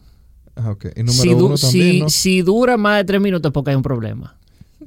Ah, 0.56 0.72
ok. 0.72 0.86
Y 0.96 1.00
número 1.04 1.14
Si, 1.14 1.30
du- 1.30 1.46
uno 1.48 1.58
si, 1.58 2.04
si 2.10 2.42
dura 2.42 2.78
más 2.78 2.98
de 2.98 3.06
tres 3.06 3.22
minutos 3.22 3.50
es 3.50 3.54
porque 3.54 3.72
hay 3.72 3.76
un 3.78 3.82
problema. 3.84 4.36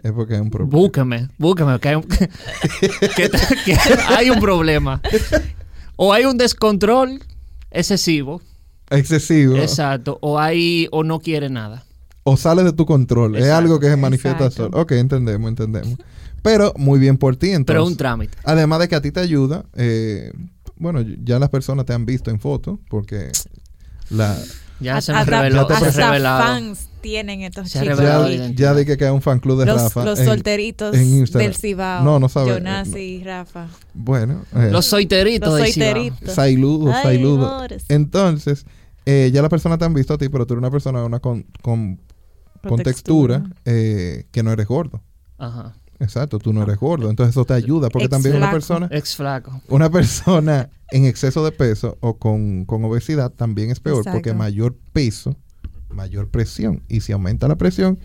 Es 0.03 0.13
porque 0.13 0.35
hay 0.35 0.41
un 0.41 0.51
problema. 0.51 0.77
Búsqueme, 0.79 1.29
búsqueme, 1.39 1.79
que 1.81 1.89
hay 1.89 1.95
un, 1.97 2.03
que- 3.17 3.31
que 3.65 3.77
hay 4.09 4.31
un 4.31 4.41
problema. 4.41 5.01
O 5.97 6.13
hay 6.13 6.25
un 6.25 6.37
descontrol 6.39 7.23
excesivo, 7.71 8.41
Excesivo. 8.91 9.57
exacto, 9.57 10.19
o 10.21 10.39
hay 10.39 10.89
o 10.91 11.05
no 11.05 11.21
quiere 11.21 11.49
nada. 11.49 11.85
o 12.25 12.37
sale 12.37 12.63
de 12.65 12.73
tu 12.73 12.85
control. 12.87 13.37
Es 13.37 13.49
algo 13.51 13.79
que 13.81 13.87
se 13.89 13.97
manifiesta 13.97 14.47
Exacto. 14.47 14.65
solo. 14.71 14.83
Ok, 14.83 14.93
entendemos, 14.93 15.49
entendemos. 15.49 15.99
Pero 16.43 16.73
muy 16.77 16.99
bien 16.99 17.17
por 17.19 17.37
ti, 17.37 17.49
entonces. 17.51 17.67
Pero 17.67 17.87
un 17.87 17.97
trámite. 17.97 18.37
Además 18.45 18.81
de 18.81 18.89
que 18.89 18.95
a 18.97 19.01
ti 19.01 19.13
te 19.13 19.21
ayuda, 19.21 19.65
eh, 19.77 20.33
bueno, 20.77 21.01
ya 21.25 21.39
las 21.39 21.49
personas 21.51 21.87
te 21.87 21.93
han 21.93 22.05
visto 22.07 22.31
en 22.31 22.41
fotos, 22.41 22.79
porque 22.89 23.31
la, 24.11 24.37
Ya 24.81 25.01
se 25.01 25.13
Hasta- 25.13 25.25
me 25.25 25.39
reveló, 25.43 25.69
ya 25.69 25.75
hasta 25.77 25.91
revelado. 26.07 26.43
fans 26.43 26.89
tienen 27.01 27.43
estos 27.43 27.69
Se 27.71 27.81
chicos. 27.81 27.99
ya, 27.99 28.51
ya 28.55 28.75
dije 28.75 28.97
que 28.97 29.05
hay 29.05 29.11
un 29.11 29.23
fan 29.23 29.39
club 29.41 29.61
de 29.61 29.67
Los, 29.67 29.81
Rafa. 29.83 30.05
los 30.05 30.19
en- 30.21 30.25
solteritos 30.27 30.95
en 30.97 31.25
del 31.25 31.55
Cibao. 31.55 32.05
No, 32.05 32.19
no 32.19 32.29
sabe. 32.29 32.53
Jonas 32.53 32.89
No. 32.89 32.99
y 32.99 33.23
Rafa. 33.23 33.67
Bueno, 33.95 34.45
eh, 34.55 34.69
Los 34.73 34.87
soiteritos 34.87 35.51
Los 35.51 35.59
de 35.61 35.73
Cibao. 35.73 35.89
Ay, 36.93 37.17
amores. 37.53 37.85
Entonces, 37.89 38.67
eh, 39.07 39.31
ya 39.33 39.41
las 39.43 39.51
personas 39.51 39.79
te 39.79 39.85
han 39.85 39.95
visto 39.95 40.15
a 40.15 40.19
ti, 40.19 40.29
pero 40.29 40.47
tú 40.47 40.55
eres 40.55 40.61
una 40.61 40.71
persona 40.71 41.05
una 41.05 41.19
con, 41.21 41.43
con, 41.61 42.01
con 42.63 42.69
Con 42.71 42.83
textura, 42.83 43.39
textura. 43.41 43.61
eh, 43.65 44.27
que 44.31 44.43
no 44.43 44.53
eres 44.53 44.67
gordo. 44.67 45.01
Ajá. 45.39 45.75
Exacto, 46.03 46.39
tú 46.39 46.53
no 46.53 46.63
eres 46.63 46.79
gordo. 46.79 47.09
Entonces 47.09 47.33
eso 47.33 47.45
te 47.45 47.55
ayuda, 47.55 47.89
porque 47.89 48.07
Ex 48.07 48.11
también 48.11 48.37
una 48.37 48.51
persona... 48.51 48.89
Ex 48.91 49.17
flaco. 49.17 49.61
una 49.69 49.91
persona 49.91 50.69
en 50.91 51.07
exceso 51.07 51.45
de 51.45 51.53
peso 51.53 51.97
o 52.01 52.19
con, 52.19 52.65
con 52.65 52.85
obesidad 52.85 53.31
también 53.31 53.71
es 53.71 53.81
peor 53.81 54.05
porque 54.05 54.35
mayor 54.35 54.77
peso, 54.93 55.37
mayor 55.89 56.29
presión. 56.29 56.83
Y 56.89 57.01
si 57.01 57.13
aumenta 57.13 57.49
la 57.49 57.57
presión, 57.57 57.99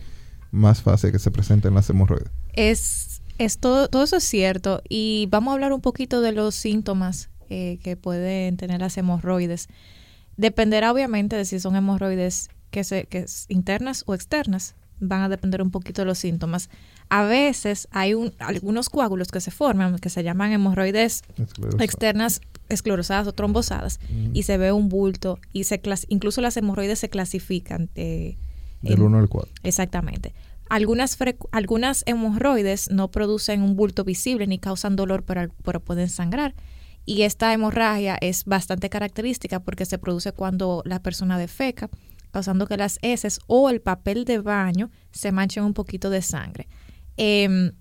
más 0.50 0.82
fácil 0.82 1.12
que 1.12 1.18
se 1.18 1.30
presenten 1.30 1.74
las 1.74 1.90
hemorroides. 1.90 2.30
Es, 2.54 3.20
es 3.38 3.58
todo, 3.58 3.88
todo 3.88 4.04
eso 4.04 4.16
es 4.16 4.24
cierto. 4.24 4.80
Y 4.88 5.28
vamos 5.30 5.52
a 5.52 5.54
hablar 5.54 5.72
un 5.72 5.80
poquito 5.80 6.20
de 6.20 6.32
los 6.32 6.54
síntomas 6.54 7.30
eh, 7.50 7.78
que 7.82 7.96
pueden 7.96 8.56
tener 8.56 8.80
las 8.80 8.96
hemorroides. 8.96 9.68
Dependerá 10.36 10.92
obviamente 10.92 11.36
de 11.36 11.44
si 11.44 11.60
son 11.60 11.76
hemorroides 11.76 12.48
que 12.70 12.84
se, 12.84 13.06
que 13.06 13.18
es 13.18 13.46
internas 13.48 14.04
o 14.06 14.14
externas. 14.14 14.74
van 15.00 15.22
a 15.22 15.28
depender 15.28 15.62
un 15.62 15.70
poquito 15.70 16.02
de 16.02 16.06
los 16.06 16.18
síntomas. 16.18 16.70
A 17.10 17.24
veces 17.24 17.88
hay 17.90 18.14
un, 18.14 18.34
algunos 18.38 18.90
coágulos 18.90 19.28
que 19.28 19.40
se 19.40 19.50
forman, 19.50 19.98
que 19.98 20.10
se 20.10 20.22
llaman 20.22 20.52
hemorroides 20.52 21.22
externas 21.78 22.40
esclerosadas 22.68 23.26
o 23.26 23.32
trombosadas, 23.32 23.98
y 24.34 24.42
se 24.42 24.58
ve 24.58 24.72
un 24.72 24.88
bulto, 24.88 25.38
y 25.52 25.64
se 25.64 25.80
incluso 26.08 26.40
las 26.40 26.56
hemorroides 26.56 26.98
se 26.98 27.08
clasifican. 27.08 27.88
Eh, 27.94 28.36
Del 28.82 29.00
1 29.00 29.18
al 29.18 29.28
4. 29.28 29.50
Exactamente. 29.62 30.34
Algunas, 30.68 31.16
algunas 31.50 32.02
hemorroides 32.06 32.90
no 32.90 33.10
producen 33.10 33.62
un 33.62 33.74
bulto 33.74 34.04
visible 34.04 34.46
ni 34.46 34.58
causan 34.58 34.96
dolor, 34.96 35.24
pero, 35.24 35.50
pero 35.64 35.80
pueden 35.80 36.10
sangrar. 36.10 36.54
Y 37.06 37.22
esta 37.22 37.54
hemorragia 37.54 38.18
es 38.20 38.44
bastante 38.44 38.90
característica 38.90 39.60
porque 39.60 39.86
se 39.86 39.96
produce 39.96 40.32
cuando 40.32 40.82
la 40.84 41.00
persona 41.00 41.38
defeca, 41.38 41.88
causando 42.32 42.66
que 42.66 42.76
las 42.76 42.98
heces 43.00 43.40
o 43.46 43.70
el 43.70 43.80
papel 43.80 44.26
de 44.26 44.40
baño 44.40 44.90
se 45.10 45.32
manchen 45.32 45.64
un 45.64 45.72
poquito 45.72 46.10
de 46.10 46.20
sangre. 46.20 46.68
Em, 47.18 47.72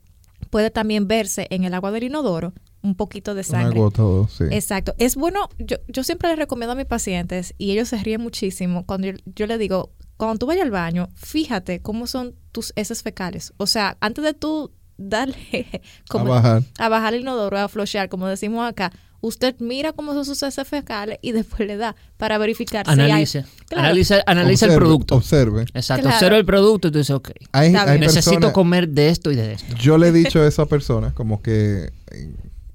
puede 0.50 0.70
también 0.72 1.08
verse 1.08 1.48
en 1.50 1.64
el 1.64 1.74
agua 1.74 1.92
del 1.92 2.04
inodoro 2.04 2.54
un 2.82 2.96
poquito 2.96 3.34
de 3.36 3.44
sangre. 3.44 3.80
Una 3.80 4.28
sí. 4.30 4.46
Exacto. 4.52 4.94
Es 4.98 5.16
bueno, 5.16 5.50
yo, 5.58 5.78
yo 5.88 6.04
siempre 6.04 6.30
les 6.30 6.38
recomiendo 6.38 6.74
a 6.74 6.76
mis 6.76 6.86
pacientes, 6.86 7.54
y 7.58 7.72
ellos 7.72 7.90
se 7.90 7.98
ríen 7.98 8.22
muchísimo, 8.22 8.86
cuando 8.86 9.08
yo, 9.08 9.14
yo 9.26 9.48
les 9.48 9.60
digo, 9.60 9.92
cuando 10.18 10.40
tú 10.40 10.46
vayas 10.48 10.64
al 10.64 10.72
baño, 10.72 11.10
fíjate 11.16 11.82
cómo 11.82 12.08
son 12.08 12.36
tus 12.52 12.74
heces 12.76 13.04
fecales. 13.04 13.54
O 13.58 13.68
sea, 13.68 13.98
antes 14.00 14.24
de 14.24 14.34
tú 14.34 14.72
darle 14.98 15.68
como, 16.10 16.34
a 16.34 16.42
bajar. 16.42 16.64
a 16.80 16.90
bajar 16.90 17.14
el 17.14 17.22
inodoro, 17.22 17.58
a 17.58 17.68
flochear, 17.68 18.10
como 18.10 18.28
decimos 18.28 18.68
acá, 18.68 18.92
usted 19.22 19.56
mira 19.60 19.94
cómo 19.94 20.14
son 20.14 20.26
sus 20.26 20.42
heces 20.44 20.68
fecales 20.68 21.20
y 21.22 21.32
después 21.32 21.68
le 21.68 21.78
da 21.78 21.96
para 22.18 22.38
verificar 22.38 22.86
analice. 22.88 23.44
si 23.44 23.76
hay... 23.76 23.80
Analiza, 23.80 24.24
analiza 24.26 24.66
el 24.68 24.76
producto. 24.76 25.16
Observe. 25.16 25.66
Exacto, 25.74 26.08
observe 26.08 26.38
el 26.38 26.46
producto 26.46 26.88
y 26.88 26.92
tú 26.92 26.98
dices, 27.00 27.16
ok, 27.16 27.32
necesito 28.00 28.54
comer 28.54 28.90
de 28.90 29.10
esto 29.10 29.32
y 29.32 29.36
de 29.36 29.54
esto. 29.54 29.76
Yo 29.76 29.98
le 29.98 30.10
he 30.10 30.12
dicho 30.12 30.40
a 30.40 30.48
esa 30.48 30.66
persona 30.66 31.14
como 31.14 31.42
que, 31.42 31.92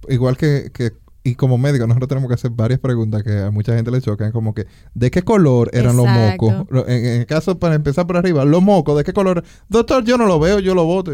igual 0.09 0.37
que, 0.37 0.71
que 0.73 0.93
y 1.25 1.37
como 1.37 1.57
médico 1.57 1.87
nosotros 1.87 2.09
tenemos 2.09 2.29
que 2.29 2.35
hacer 2.35 2.51
varias 2.51 2.81
preguntas 2.81 3.23
que 3.23 3.39
a 3.39 3.51
mucha 3.51 3.75
gente 3.75 3.91
le 3.91 4.01
chocan, 4.01 4.33
como 4.33 4.55
que, 4.55 4.67
¿de 4.95 5.11
qué 5.11 5.23
color 5.23 5.71
eran 5.73 5.97
los 5.97 6.07
mocos? 6.07 6.67
En, 6.89 7.05
en, 7.07 7.21
el 7.21 7.27
caso, 7.27 7.59
para 7.59 7.75
empezar 7.75 8.07
por 8.07 8.17
arriba, 8.17 8.45
los 8.45 8.63
mocos, 8.63 8.97
¿de 8.97 9.05
qué 9.05 9.13
color? 9.13 9.45
Doctor, 9.69 10.05
yo 10.05 10.19
no 10.19 10.27
lo 10.27 10.41
veo, 10.41 10.59
yo 10.59 10.75
lo 10.75 10.85
voto. 10.85 11.13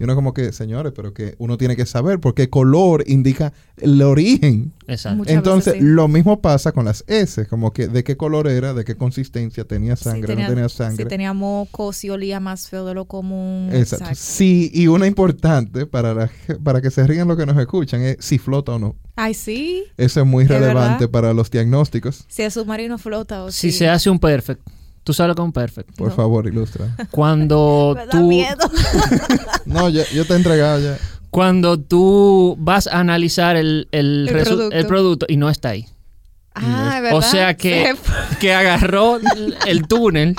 Y 0.00 0.04
uno 0.04 0.14
como 0.14 0.32
que, 0.32 0.50
señores, 0.54 0.94
pero 0.96 1.12
que 1.12 1.34
uno 1.36 1.58
tiene 1.58 1.76
que 1.76 1.84
saber 1.84 2.20
porque 2.20 2.48
color 2.48 3.04
indica 3.06 3.52
el 3.76 4.00
origen. 4.00 4.72
Exacto. 4.86 5.24
Entonces, 5.26 5.74
lo 5.78 6.08
mismo 6.08 6.40
pasa 6.40 6.72
con 6.72 6.86
las 6.86 7.04
S, 7.06 7.46
como 7.46 7.74
que 7.74 7.86
de 7.86 8.02
qué 8.02 8.16
color 8.16 8.48
era, 8.48 8.72
de 8.72 8.86
qué 8.86 8.96
consistencia, 8.96 9.64
tenía 9.64 9.96
sangre, 9.96 10.36
no 10.36 10.48
tenía 10.48 10.70
sangre. 10.70 11.04
Si 11.04 11.08
tenía 11.08 11.34
moco, 11.34 11.92
si 11.92 12.08
olía 12.08 12.40
más 12.40 12.66
feo 12.68 12.86
de 12.86 12.94
lo 12.94 13.04
común. 13.04 13.68
Exacto. 13.74 14.14
Sí, 14.14 14.70
y 14.72 14.86
una 14.86 15.06
importante 15.06 15.84
para, 15.84 16.30
para 16.64 16.80
que 16.80 16.90
se 16.90 17.06
rían 17.06 17.28
los 17.28 17.36
que 17.36 17.44
nos 17.44 17.58
escuchan 17.58 18.00
es 18.00 18.16
si 18.20 18.38
flota 18.38 18.72
o 18.72 18.78
no. 18.78 18.96
Ay, 19.16 19.34
sí. 19.34 19.84
Eso 19.98 20.20
es 20.20 20.26
muy 20.26 20.46
relevante 20.46 21.08
para 21.08 21.34
los 21.34 21.50
diagnósticos. 21.50 22.24
Si 22.26 22.40
el 22.40 22.50
submarino 22.50 22.96
flota 22.96 23.44
o 23.44 23.52
si. 23.52 23.70
Si 23.70 23.78
se 23.78 23.88
hace 23.90 24.08
un 24.08 24.18
perfecto. 24.18 24.72
Tú 25.04 25.12
sabes 25.14 25.34
con 25.36 25.52
perfect. 25.52 25.90
Por 25.96 26.14
favor, 26.14 26.46
ilustra. 26.46 26.94
Cuando 27.10 27.94
Me 27.96 28.06
tú. 28.08 28.16
da 28.18 28.22
miedo. 28.28 28.70
no, 29.64 29.88
yo, 29.88 30.02
yo 30.14 30.24
te 30.26 30.34
he 30.34 30.36
entregado 30.36 30.80
ya. 30.80 30.98
Cuando 31.30 31.78
tú 31.78 32.56
vas 32.58 32.86
a 32.86 32.98
analizar 33.00 33.56
el, 33.56 33.88
el, 33.92 34.28
El 34.28 34.42
producto. 34.42 34.76
el 34.76 34.86
producto 34.86 35.26
y 35.28 35.36
no 35.36 35.48
está 35.48 35.70
ahí. 35.70 35.86
Ah, 36.54 36.98
¿verdad? 37.00 37.18
O 37.18 37.22
sea 37.22 37.56
que, 37.56 37.94
que 38.40 38.52
agarró 38.52 39.16
el, 39.18 39.56
el 39.66 39.86
túnel 39.86 40.34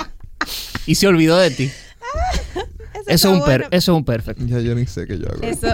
y 0.86 0.94
se 0.96 1.06
olvidó 1.06 1.38
de 1.38 1.50
ti. 1.50 1.70
Eso 2.94 3.04
Eso 3.06 3.28
es 3.32 3.34
un, 3.40 3.44
per- 3.44 3.60
bueno. 3.62 3.76
eso 3.76 3.92
es 3.92 3.96
un 3.96 4.04
perfect. 4.04 4.40
Ya 4.46 4.60
yo 4.60 4.74
ni 4.74 4.86
sé 4.86 5.06
qué 5.06 5.18
yo 5.18 5.26
hago. 5.28 5.42
Eso, 5.42 5.66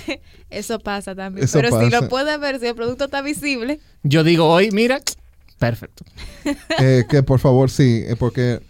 eso 0.50 0.78
pasa 0.80 1.14
también. 1.14 1.44
Eso 1.44 1.58
Pero 1.60 1.78
si 1.80 1.90
lo 1.90 2.08
puedes 2.08 2.40
ver, 2.40 2.58
si 2.58 2.66
el 2.66 2.74
producto 2.74 3.04
está 3.04 3.20
visible, 3.22 3.78
Yo 4.02 4.24
digo 4.24 4.46
hoy, 4.48 4.70
mira, 4.72 5.00
perfecto. 5.62 6.04
Eh, 6.80 7.04
que 7.08 7.22
por 7.22 7.38
favor, 7.38 7.70
sí, 7.70 8.02
eh, 8.06 8.16
porque 8.18 8.60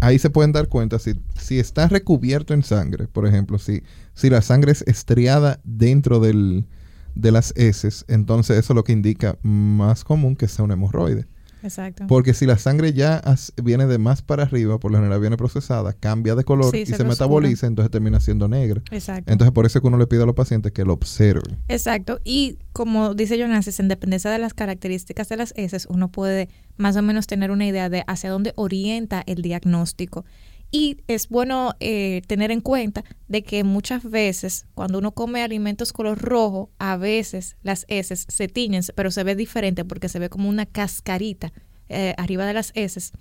ahí 0.00 0.18
se 0.18 0.30
pueden 0.30 0.50
dar 0.50 0.68
cuenta 0.68 0.98
si, 0.98 1.14
si 1.38 1.60
está 1.60 1.86
recubierto 1.86 2.54
en 2.54 2.64
sangre, 2.64 3.06
por 3.06 3.26
ejemplo, 3.26 3.58
si, 3.58 3.82
si 4.14 4.30
la 4.30 4.42
sangre 4.42 4.72
es 4.72 4.82
estriada 4.88 5.60
dentro 5.62 6.18
del, 6.18 6.66
de 7.14 7.30
las 7.30 7.52
heces, 7.56 8.04
entonces 8.08 8.58
eso 8.58 8.72
es 8.72 8.74
lo 8.74 8.82
que 8.82 8.92
indica 8.92 9.38
más 9.42 10.02
común 10.02 10.34
que 10.34 10.48
sea 10.48 10.64
un 10.64 10.72
hemorroide. 10.72 11.26
Exacto. 11.62 12.06
Porque 12.06 12.34
si 12.34 12.46
la 12.46 12.58
sangre 12.58 12.92
ya 12.92 13.22
viene 13.62 13.86
de 13.86 13.98
más 13.98 14.22
para 14.22 14.44
arriba, 14.44 14.78
por 14.78 14.90
lo 14.90 14.98
general 14.98 15.20
viene 15.20 15.36
procesada, 15.36 15.92
cambia 15.92 16.34
de 16.34 16.44
color 16.44 16.70
Sí, 16.70 16.82
y 16.82 16.86
se 16.86 17.04
metaboliza, 17.04 17.66
entonces 17.66 17.90
termina 17.90 18.20
siendo 18.20 18.48
negra. 18.48 18.82
Exacto. 18.90 19.30
Entonces 19.30 19.52
por 19.52 19.66
eso 19.66 19.78
es 19.78 19.82
que 19.82 19.88
uno 19.88 19.98
le 19.98 20.06
pide 20.06 20.22
a 20.22 20.26
los 20.26 20.34
pacientes 20.34 20.72
que 20.72 20.84
lo 20.84 20.92
observen. 20.92 21.58
Exacto. 21.68 22.20
Y 22.24 22.58
como 22.72 23.14
dice 23.14 23.38
Jonas, 23.38 23.78
en 23.78 23.88
dependencia 23.88 24.30
de 24.30 24.38
las 24.38 24.54
características 24.54 25.28
de 25.28 25.36
las 25.36 25.52
heces, 25.56 25.86
uno 25.90 26.10
puede 26.10 26.48
más 26.76 26.96
o 26.96 27.02
menos 27.02 27.26
tener 27.26 27.50
una 27.50 27.66
idea 27.66 27.88
de 27.88 28.04
hacia 28.06 28.30
dónde 28.30 28.52
orienta 28.56 29.22
el 29.26 29.42
diagnóstico. 29.42 30.24
Y 30.70 30.98
es 31.08 31.28
bueno 31.28 31.74
eh, 31.80 32.22
tener 32.28 32.52
en 32.52 32.60
cuenta 32.60 33.04
de 33.26 33.42
que 33.42 33.64
muchas 33.64 34.08
veces 34.08 34.66
cuando 34.74 34.98
uno 34.98 35.12
come 35.12 35.42
alimentos 35.42 35.92
color 35.92 36.18
rojo, 36.18 36.70
a 36.78 36.96
veces 36.96 37.56
las 37.62 37.86
heces 37.88 38.26
se 38.28 38.46
tiñen, 38.46 38.82
pero 38.94 39.10
se 39.10 39.24
ve 39.24 39.34
diferente 39.34 39.84
porque 39.84 40.08
se 40.08 40.20
ve 40.20 40.28
como 40.28 40.48
una 40.48 40.66
cascarita 40.66 41.52
eh, 41.88 42.14
arriba 42.18 42.46
de 42.46 42.54
las 42.54 42.70
heces. 42.74 43.12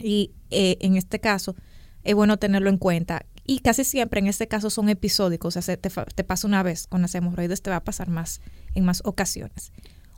Y 0.00 0.32
eh, 0.50 0.78
en 0.80 0.96
este 0.96 1.20
caso 1.20 1.54
es 2.02 2.14
bueno 2.14 2.38
tenerlo 2.38 2.70
en 2.70 2.78
cuenta. 2.78 3.26
Y 3.44 3.60
casi 3.60 3.84
siempre 3.84 4.20
en 4.20 4.26
este 4.26 4.48
caso 4.48 4.70
son 4.70 4.88
episódicos, 4.88 5.48
o 5.56 5.60
sea, 5.60 5.62
se 5.62 5.76
te, 5.76 5.90
te 5.90 6.24
pasa 6.24 6.48
una 6.48 6.62
vez, 6.62 6.86
con 6.86 7.02
las 7.02 7.14
hemorroides 7.14 7.62
te 7.62 7.70
va 7.70 7.76
a 7.76 7.84
pasar 7.84 8.08
más 8.08 8.40
en 8.74 8.84
más 8.84 9.02
ocasiones. 9.04 9.70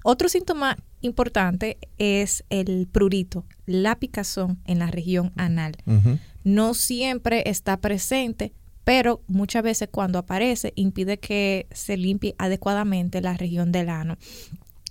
Otro 0.04 0.28
síntoma 0.28 0.76
importante 1.00 1.78
es 1.98 2.44
el 2.50 2.88
prurito, 2.90 3.44
la 3.66 3.98
picazón 3.98 4.60
en 4.64 4.78
la 4.78 4.88
región 4.88 5.32
anal. 5.36 5.76
No 6.44 6.74
siempre 6.74 7.42
está 7.46 7.80
presente, 7.80 8.52
pero 8.84 9.22
muchas 9.26 9.62
veces 9.62 9.88
cuando 9.90 10.18
aparece 10.18 10.72
impide 10.76 11.18
que 11.18 11.66
se 11.72 11.96
limpie 11.96 12.34
adecuadamente 12.38 13.20
la 13.20 13.36
región 13.36 13.72
del 13.72 13.90
ano. 13.90 14.16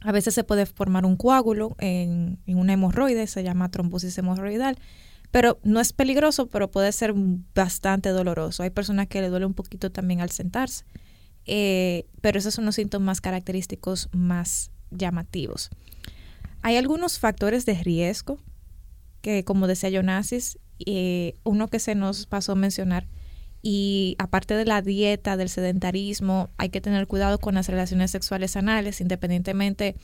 A 0.02 0.12
veces 0.12 0.36
se 0.36 0.44
puede 0.44 0.66
formar 0.66 1.06
un 1.06 1.16
coágulo 1.16 1.76
en, 1.80 2.38
en 2.46 2.58
una 2.58 2.74
hemorroide, 2.74 3.26
se 3.26 3.44
llama 3.44 3.72
trombosis 3.72 4.18
hemorroidal, 4.18 4.78
pero 5.32 5.60
no 5.64 5.80
es 5.80 5.94
peligroso, 5.94 6.48
pero 6.48 6.70
puede 6.70 6.92
ser 6.92 7.14
bastante 7.56 8.10
doloroso. 8.10 8.64
Hay 8.64 8.70
personas 8.70 9.08
que 9.08 9.22
le 9.22 9.30
duele 9.30 9.46
un 9.46 9.54
poquito 9.54 9.92
también 9.92 10.22
al 10.22 10.30
sentarse, 10.30 10.86
eh, 11.46 12.06
pero 12.22 12.38
esos 12.38 12.54
son 12.54 12.66
los 12.66 12.76
síntomas 12.76 13.22
característicos 13.22 14.10
más 14.12 14.72
llamativos. 14.92 15.70
Hay 16.62 16.76
algunos 16.76 17.20
factores 17.20 17.66
de 17.66 17.76
riesgo 17.76 18.40
que, 19.22 19.44
como 19.44 19.68
decía 19.68 19.90
Jonasis, 19.92 20.60
eh, 20.86 21.34
uno 21.44 21.68
que 21.68 21.80
se 21.80 21.96
nos 21.96 22.26
pasó 22.26 22.54
a 22.54 22.56
mencionar, 22.56 23.08
y 23.62 24.16
aparte 24.20 24.54
de 24.54 24.66
la 24.66 24.82
dieta, 24.82 25.36
del 25.36 25.50
sedentarismo, 25.50 26.50
hay 26.58 26.70
que 26.70 26.82
tener 26.82 27.08
cuidado 27.08 27.40
con 27.40 27.56
las 27.56 27.68
relaciones 27.68 28.12
sexuales 28.12 28.56
anales, 28.56 29.02
independientemente 29.02 29.96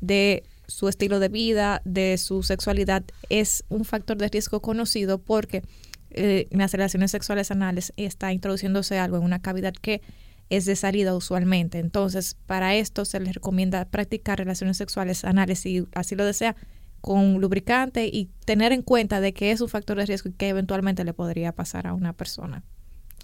de 0.00 0.42
su 0.66 0.88
estilo 0.88 1.20
de 1.20 1.28
vida, 1.28 1.82
de 1.84 2.18
su 2.18 2.42
sexualidad, 2.42 3.04
es 3.28 3.64
un 3.68 3.84
factor 3.84 4.16
de 4.16 4.28
riesgo 4.28 4.60
conocido 4.60 5.18
porque 5.18 5.62
eh, 6.10 6.46
en 6.50 6.58
las 6.58 6.72
relaciones 6.72 7.10
sexuales 7.10 7.50
anales 7.50 7.92
está 7.96 8.32
introduciéndose 8.32 8.98
algo 8.98 9.18
en 9.18 9.22
una 9.22 9.40
cavidad 9.40 9.74
que 9.74 10.02
es 10.48 10.64
de 10.64 10.76
salida 10.76 11.14
usualmente. 11.14 11.78
Entonces, 11.78 12.36
para 12.46 12.74
esto 12.76 13.04
se 13.04 13.20
les 13.20 13.34
recomienda 13.34 13.84
practicar 13.86 14.38
relaciones 14.38 14.76
sexuales 14.76 15.24
anales 15.24 15.60
si 15.60 15.86
así 15.94 16.14
lo 16.14 16.24
desea 16.24 16.56
con 17.00 17.40
lubricante 17.40 18.06
y 18.06 18.30
tener 18.44 18.72
en 18.72 18.82
cuenta 18.82 19.20
de 19.20 19.32
que 19.32 19.52
es 19.52 19.60
un 19.60 19.68
factor 19.68 19.98
de 19.98 20.06
riesgo 20.06 20.30
y 20.30 20.32
que 20.32 20.48
eventualmente 20.48 21.04
le 21.04 21.12
podría 21.12 21.52
pasar 21.52 21.86
a 21.86 21.94
una 21.94 22.12
persona. 22.12 22.64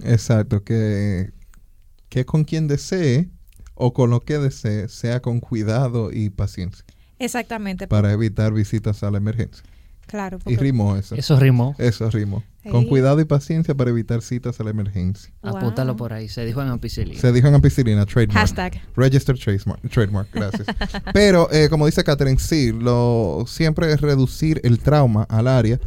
Exacto, 0.05 0.63
que, 0.65 1.33
que 2.09 2.25
con 2.25 2.45
quien 2.45 2.69
desee 2.69 3.31
o 3.75 3.93
con 3.93 4.11
lo 4.11 4.21
que 4.21 4.39
desee 4.39 4.89
sea 4.89 5.21
con 5.21 5.41
cuidado 5.41 6.13
y 6.13 6.31
paciencia 6.31 6.85
Exactamente. 7.19 7.89
para 7.89 8.13
evitar 8.13 8.53
visitas 8.53 9.03
a 9.03 9.11
la 9.11 9.19
emergencia. 9.19 9.65
claro. 10.07 10.39
Y 10.47 10.57
rimó 10.57 10.97
eso. 10.97 11.15
Eso 11.15 11.39
rimó. 11.39 11.75
Eso 11.79 12.11
rimó. 12.11 12.43
Con 12.71 12.85
cuidado 12.85 13.21
y 13.21 13.25
paciencia 13.25 13.75
para 13.75 13.91
evitar 13.91 14.23
citas 14.23 14.61
a 14.61 14.65
la 14.65 14.71
emergencia. 14.71 15.33
Wow. 15.43 15.57
Apúntalo 15.57 15.97
por 15.97 16.13
ahí. 16.13 16.29
Se 16.29 16.45
dijo 16.45 16.63
en 16.63 16.69
ampicilina. 16.69 17.21
Se 17.21 17.33
dijo 17.33 17.49
en 17.49 17.55
ampicilina, 17.55 18.07
trademark. 18.07 18.39
Hashtag. 18.39 18.81
Registered 18.95 19.41
trademark, 19.41 19.91
trademark 19.91 20.29
gracias. 20.33 20.67
Pero, 21.13 21.49
eh, 21.51 21.69
como 21.69 21.87
dice 21.87 22.05
Catherine, 22.05 22.39
sí, 22.39 22.73
lo, 22.73 23.45
siempre 23.49 23.93
es 23.93 24.01
reducir 24.01 24.61
el 24.63 24.79
trauma 24.79 25.25
al 25.25 25.49
área 25.49 25.81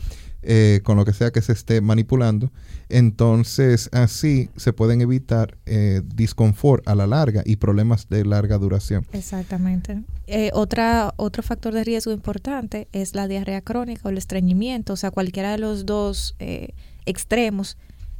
eh, 0.46 0.82
con 0.84 0.96
lo 0.98 1.06
que 1.06 1.14
sea 1.14 1.32
que 1.32 1.42
se 1.42 1.54
esté 1.54 1.82
manipulando. 1.82 2.52
Entonces, 2.90 3.90
así 3.92 4.50
se 4.56 4.74
pueden 4.74 5.02
evitar 5.02 5.58
eh, 5.66 6.02
disconfort 6.06 6.88
a 6.88 6.96
la 6.96 7.08
larga 7.08 7.42
y 7.46 7.56
problemas 7.56 8.10
de 8.10 8.24
larga 8.26 8.58
duración. 8.58 9.06
Exactamente. 9.12 10.04
Eh, 10.28 10.52
otra, 10.54 11.14
otro 11.18 11.44
factor 11.44 11.74
de 11.74 11.84
riesgo 11.84 12.12
importante 12.12 12.88
es 12.92 13.16
la 13.16 13.28
diarrea 13.28 13.62
crónica 13.62 14.02
o 14.06 14.10
el 14.10 14.18
estreñimiento, 14.18 14.94
o 14.94 14.98
sea, 14.98 15.12
cualquiera 15.12 15.52
de 15.52 15.58
los 15.58 15.86
dos 15.86 16.36
eh, 16.40 16.74
extremos 17.06 17.78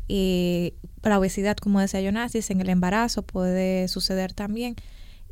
Y 0.08 0.74
la 1.04 1.18
obesidad, 1.18 1.58
como 1.58 1.80
decía 1.80 2.02
Jonasis, 2.02 2.50
en 2.52 2.62
el 2.62 2.70
embarazo 2.70 3.24
puede 3.24 3.88
suceder 3.88 4.34
también. 4.34 4.76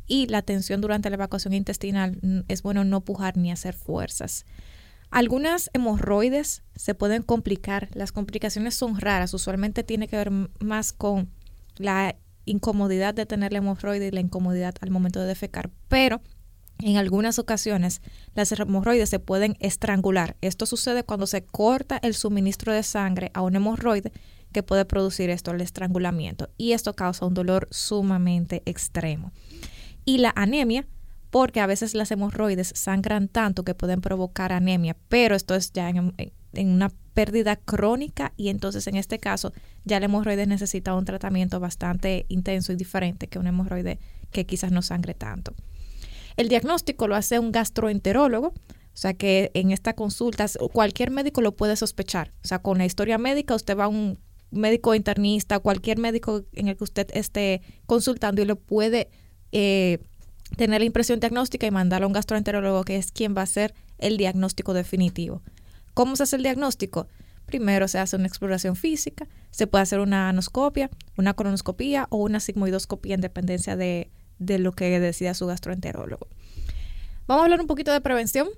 Y 0.06 0.26
la 0.26 0.42
tensión 0.42 0.80
durante 0.80 1.10
la 1.10 1.16
evacuación 1.16 1.54
intestinal 1.54 2.18
mm, 2.20 2.40
es 2.48 2.62
bueno 2.62 2.84
no 2.84 3.00
pujar 3.00 3.36
ni 3.36 3.50
hacer 3.50 3.74
fuerzas. 3.74 4.44
Algunas 5.14 5.70
hemorroides 5.74 6.64
se 6.74 6.96
pueden 6.96 7.22
complicar. 7.22 7.88
Las 7.92 8.10
complicaciones 8.10 8.74
son 8.74 9.00
raras. 9.00 9.32
Usualmente 9.32 9.84
tiene 9.84 10.08
que 10.08 10.16
ver 10.16 10.32
más 10.58 10.92
con 10.92 11.30
la 11.76 12.16
incomodidad 12.46 13.14
de 13.14 13.24
tener 13.24 13.52
la 13.52 13.58
hemorroide 13.58 14.08
y 14.08 14.10
la 14.10 14.18
incomodidad 14.18 14.74
al 14.80 14.90
momento 14.90 15.20
de 15.20 15.28
defecar. 15.28 15.70
Pero 15.86 16.20
en 16.80 16.96
algunas 16.96 17.38
ocasiones 17.38 18.02
las 18.34 18.50
hemorroides 18.50 19.08
se 19.08 19.20
pueden 19.20 19.56
estrangular. 19.60 20.36
Esto 20.40 20.66
sucede 20.66 21.04
cuando 21.04 21.28
se 21.28 21.44
corta 21.44 22.00
el 22.02 22.14
suministro 22.14 22.72
de 22.72 22.82
sangre 22.82 23.30
a 23.34 23.42
un 23.42 23.54
hemorroide 23.54 24.10
que 24.50 24.64
puede 24.64 24.84
producir 24.84 25.30
esto, 25.30 25.52
el 25.52 25.60
estrangulamiento. 25.60 26.50
Y 26.58 26.72
esto 26.72 26.92
causa 26.94 27.24
un 27.24 27.34
dolor 27.34 27.68
sumamente 27.70 28.64
extremo. 28.66 29.30
Y 30.04 30.18
la 30.18 30.32
anemia, 30.34 30.88
porque 31.34 31.58
a 31.58 31.66
veces 31.66 31.94
las 31.94 32.12
hemorroides 32.12 32.70
sangran 32.76 33.26
tanto 33.26 33.64
que 33.64 33.74
pueden 33.74 34.00
provocar 34.00 34.52
anemia, 34.52 34.96
pero 35.08 35.34
esto 35.34 35.56
es 35.56 35.72
ya 35.72 35.88
en, 35.88 36.14
una 36.56 36.92
pérdida 37.12 37.56
crónica 37.56 38.32
y 38.36 38.50
entonces 38.50 38.86
en 38.86 38.94
este 38.94 39.18
caso 39.18 39.52
ya 39.84 39.98
la 39.98 40.06
hemorroide 40.06 40.46
necesita 40.46 40.94
un 40.94 41.04
tratamiento 41.04 41.58
bastante 41.58 42.24
intenso 42.28 42.72
y 42.72 42.76
diferente 42.76 43.26
que 43.26 43.40
una 43.40 43.48
hemorroide 43.48 43.98
que 44.30 44.46
quizás 44.46 44.70
no 44.70 44.80
sangre 44.80 45.14
tanto. 45.14 45.54
El 46.36 46.48
diagnóstico 46.48 47.08
lo 47.08 47.16
hace 47.16 47.40
un 47.40 47.50
gastroenterólogo, 47.50 48.50
o 48.50 48.54
sea 48.92 49.14
que 49.14 49.50
en 49.54 49.72
esta 49.72 49.94
consulta 49.94 50.46
cualquier 50.72 51.10
médico 51.10 51.40
lo 51.40 51.56
puede 51.56 51.74
sospechar. 51.74 52.32
O 52.44 52.46
sea, 52.46 52.60
con 52.60 52.78
la 52.78 52.86
historia 52.86 53.18
médica 53.18 53.56
usted 53.56 53.76
va 53.76 53.86
a 53.86 53.88
un 53.88 54.20
médico 54.52 54.94
internista, 54.94 55.58
cualquier 55.58 55.98
médico 55.98 56.44
en 56.52 56.68
el 56.68 56.76
que 56.76 56.84
usted 56.84 57.08
esté 57.12 57.60
consultando 57.86 58.40
y 58.40 58.44
lo 58.44 58.54
puede 58.54 59.10
eh, 59.50 59.98
tener 60.56 60.80
la 60.80 60.86
impresión 60.86 61.20
diagnóstica 61.20 61.66
y 61.66 61.70
mandarlo 61.70 62.06
a 62.06 62.08
un 62.08 62.12
gastroenterólogo 62.12 62.84
que 62.84 62.96
es 62.96 63.12
quien 63.12 63.34
va 63.36 63.40
a 63.40 63.44
hacer 63.44 63.74
el 63.98 64.16
diagnóstico 64.16 64.74
definitivo. 64.74 65.42
¿Cómo 65.94 66.16
se 66.16 66.24
hace 66.24 66.36
el 66.36 66.42
diagnóstico? 66.42 67.08
Primero 67.46 67.88
se 67.88 67.98
hace 67.98 68.16
una 68.16 68.26
exploración 68.26 68.74
física, 68.74 69.28
se 69.50 69.66
puede 69.66 69.82
hacer 69.82 70.00
una 70.00 70.28
anoscopia, 70.28 70.90
una 71.16 71.34
colonoscopia 71.34 72.06
o 72.10 72.16
una 72.16 72.40
sigmoidoscopia 72.40 73.14
en 73.14 73.20
dependencia 73.20 73.76
de, 73.76 74.10
de 74.38 74.58
lo 74.58 74.72
que 74.72 74.98
decida 74.98 75.34
su 75.34 75.46
gastroenterólogo. 75.46 76.28
Vamos 77.26 77.42
a 77.42 77.44
hablar 77.44 77.60
un 77.60 77.66
poquito 77.66 77.92
de 77.92 78.00
prevención. 78.00 78.48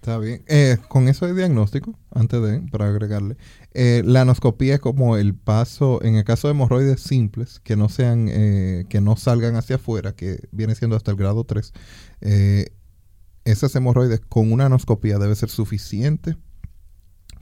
Está 0.00 0.16
bien. 0.16 0.42
Eh, 0.46 0.78
con 0.88 1.08
eso 1.08 1.26
de 1.26 1.34
diagnóstico, 1.34 1.94
antes 2.10 2.40
de, 2.40 2.62
para 2.70 2.88
agregarle, 2.88 3.36
eh, 3.74 4.02
la 4.06 4.22
anoscopía 4.22 4.76
es 4.76 4.80
como 4.80 5.18
el 5.18 5.34
paso, 5.34 6.02
en 6.02 6.14
el 6.14 6.24
caso 6.24 6.48
de 6.48 6.52
hemorroides 6.52 7.02
simples, 7.02 7.60
que 7.60 7.76
no 7.76 7.90
sean, 7.90 8.26
eh, 8.30 8.86
que 8.88 9.02
no 9.02 9.16
salgan 9.16 9.56
hacia 9.56 9.76
afuera, 9.76 10.16
que 10.16 10.48
viene 10.52 10.74
siendo 10.74 10.96
hasta 10.96 11.10
el 11.10 11.18
grado 11.18 11.44
3, 11.44 11.74
esas 13.44 13.76
hemorroides 13.76 14.20
con 14.20 14.50
una 14.52 14.66
anoscopía 14.66 15.18
debe 15.18 15.34
ser 15.34 15.50
suficiente 15.50 16.34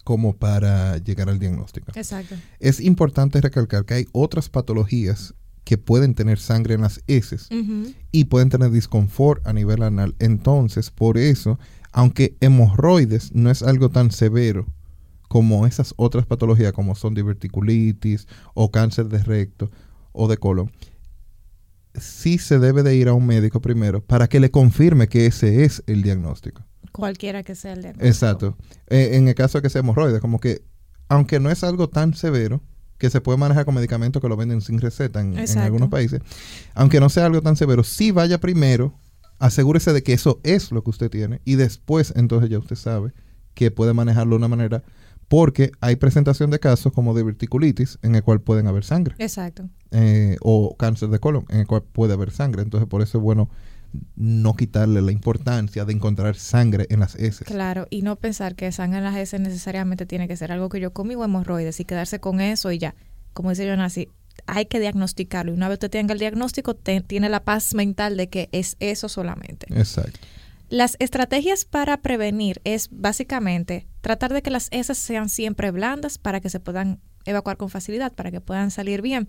como 0.03 0.37
para 0.37 0.97
llegar 0.99 1.29
al 1.29 1.39
diagnóstico. 1.39 1.93
Exacto. 1.95 2.35
Es 2.59 2.81
importante 2.81 3.41
recalcar 3.41 3.85
que 3.85 3.95
hay 3.95 4.07
otras 4.11 4.49
patologías 4.49 5.35
que 5.69 5.77
pueden 5.77 6.15
tener 6.15 6.39
sangre 6.39 6.75
en 6.75 6.81
las 6.81 7.03
heces 7.09 7.51
y 8.11 8.25
pueden 8.25 8.49
tener 8.49 8.71
disconfort 8.71 9.47
a 9.47 9.53
nivel 9.53 9.83
anal. 9.83 10.17
Entonces, 10.19 10.91
por 10.91 11.19
eso, 11.19 11.59
aunque 11.93 12.37
hemorroides 12.41 13.35
no 13.35 13.51
es 13.51 13.63
algo 13.63 13.89
tan 13.89 14.11
severo 14.11 14.67
como 15.29 15.67
esas 15.67 15.95
otras 15.97 16.27
patologías 16.27 16.73
como 16.73 16.95
son 16.95 17.15
diverticulitis 17.15 18.27
o 18.55 18.71
cáncer 18.71 19.09
de 19.09 19.23
recto 19.23 19.71
o 20.13 20.27
de 20.29 20.39
colon, 20.39 20.73
sí 21.95 22.39
se 22.39 22.59
debe 22.59 22.83
de 22.83 22.97
ir 22.97 23.09
a 23.09 23.15
un 23.15 23.27
médico 23.27 23.61
primero 23.61 24.03
para 24.03 24.29
que 24.29 24.41
le 24.41 24.51
confirme 24.51 25.09
que 25.09 25.27
ese 25.27 25.65
es 25.65 25.83
el 25.87 26.03
diagnóstico. 26.03 26.63
Cualquiera 26.93 27.43
que 27.43 27.55
sea 27.55 27.75
el 27.75 27.83
diagnóstico. 27.83 28.09
Exacto. 28.09 28.57
Eh, 28.89 29.11
en 29.13 29.29
el 29.29 29.35
caso 29.35 29.59
de 29.59 29.63
que 29.63 29.71
sea 29.71 29.81
hemorroides, 29.81 30.21
como 30.21 30.41
que 30.41 30.63
aunque 31.09 31.41
no 31.41 31.51
es 31.51 31.65
algo 31.65 31.89
tan 31.89 32.15
severo, 32.15 32.63
que 32.99 33.11
se 33.11 33.21
puede 33.21 33.39
manejar 33.39 33.65
con 33.65 33.75
medicamentos 33.75 34.21
que 34.21 34.29
lo 34.29 34.37
venden 34.37 34.61
sin 34.61 34.81
receta 34.81 35.21
en, 35.21 35.39
algunos 35.59 35.89
países, 35.89 36.21
aunque 36.75 37.01
no 37.01 37.09
sea 37.09 37.27
algo 37.27 37.41
tan 37.41 37.57
severo, 37.57 37.85
sí 37.85 38.11
vaya 38.11 38.39
primero, 38.41 38.93
asegúrese 39.39 39.93
de 39.93 40.03
que 40.03 40.13
eso 40.13 40.41
es 40.43 40.73
lo 40.73 40.83
que 40.83 40.91
usted 40.91 41.11
tiene 41.11 41.41
y 41.45 41.57
después 41.57 42.13
entonces 42.17 42.51
ya 42.51 42.59
usted 42.59 42.77
sabe 42.77 43.13
que 43.55 43.71
puede 43.71 43.95
manejarlo 43.95 44.33
de 44.33 44.37
una 44.37 44.49
manera 44.49 44.83
porque 45.29 45.73
hay 45.81 45.97
presentación 45.97 46.51
de 46.51 46.59
casos 46.59 46.93
como 46.93 47.15
de 47.15 47.23
verticulitis 47.23 47.99
en 48.03 48.15
el 48.15 48.23
cual 48.23 48.41
pueden 48.41 48.67
haber 48.67 48.85
sangre. 48.85 49.15
Exacto. 49.19 49.69
Eh, 49.91 50.37
o 50.41 50.75
cáncer 50.77 51.11
de 51.11 51.19
colon 51.19 51.45
en 51.51 51.61
el 51.61 51.67
cual 51.67 51.83
puede 51.83 52.15
haber 52.15 52.31
sangre. 52.31 52.63
Entonces 52.63 52.89
por 52.89 53.03
eso 53.03 53.19
es 53.19 53.25
bueno 53.25 53.51
no 54.17 54.55
quitarle 54.55 55.01
la 55.01 55.13
importancia 55.13 55.85
de 55.85 55.93
encontrar 55.93 56.37
sangre 56.37 56.87
en 56.91 57.01
las 57.01 57.15
heces. 57.15 57.47
Claro, 57.47 57.87
y 57.91 58.03
no 58.03 58.17
pensar 58.17 58.55
que 58.55 58.71
sangre 58.73 58.99
en 58.99 59.05
las 59.05 59.17
heces 59.17 59.41
necesariamente 59.41 60.07
tiene 60.07 60.29
que 60.29 60.37
ser 60.37 60.53
algo 60.53 60.69
que 60.69 60.81
yo 60.81 60.93
comí 60.93 61.15
o 61.15 61.25
hemorroides 61.25 61.81
y 61.81 61.85
quedarse 61.85 62.21
con 62.21 62.41
eso 62.41 62.71
y 62.71 62.79
ya. 62.79 62.95
Como 63.33 63.51
dice 63.51 63.69
Jonasi, 63.69 64.09
hay 64.47 64.67
que 64.67 64.81
diagnosticarlo. 64.81 65.53
Y 65.53 65.55
una 65.55 65.69
vez 65.69 65.77
usted 65.77 65.91
tenga 65.91 66.13
el 66.13 66.19
diagnóstico, 66.19 66.75
tiene 66.75 67.29
la 67.29 67.45
paz 67.45 67.75
mental 67.75 68.17
de 68.17 68.29
que 68.29 68.49
es 68.53 68.77
eso 68.81 69.09
solamente. 69.09 69.67
Exacto. 69.75 70.19
Las 70.71 70.97
estrategias 70.99 71.65
para 71.65 72.03
prevenir 72.03 72.61
es 72.65 72.89
básicamente 72.91 73.87
tratar 74.03 74.33
de 74.33 74.43
que 74.43 74.51
las 74.51 74.69
heces 74.71 74.99
sean 74.99 75.29
siempre 75.31 75.71
blandas 75.71 76.19
para 76.19 76.41
que 76.41 76.51
se 76.51 76.61
puedan 76.61 77.01
evacuar 77.25 77.57
con 77.57 77.71
facilidad, 77.71 78.13
para 78.13 78.31
que 78.31 78.41
puedan 78.41 78.71
salir 78.71 79.01
bien. 79.01 79.29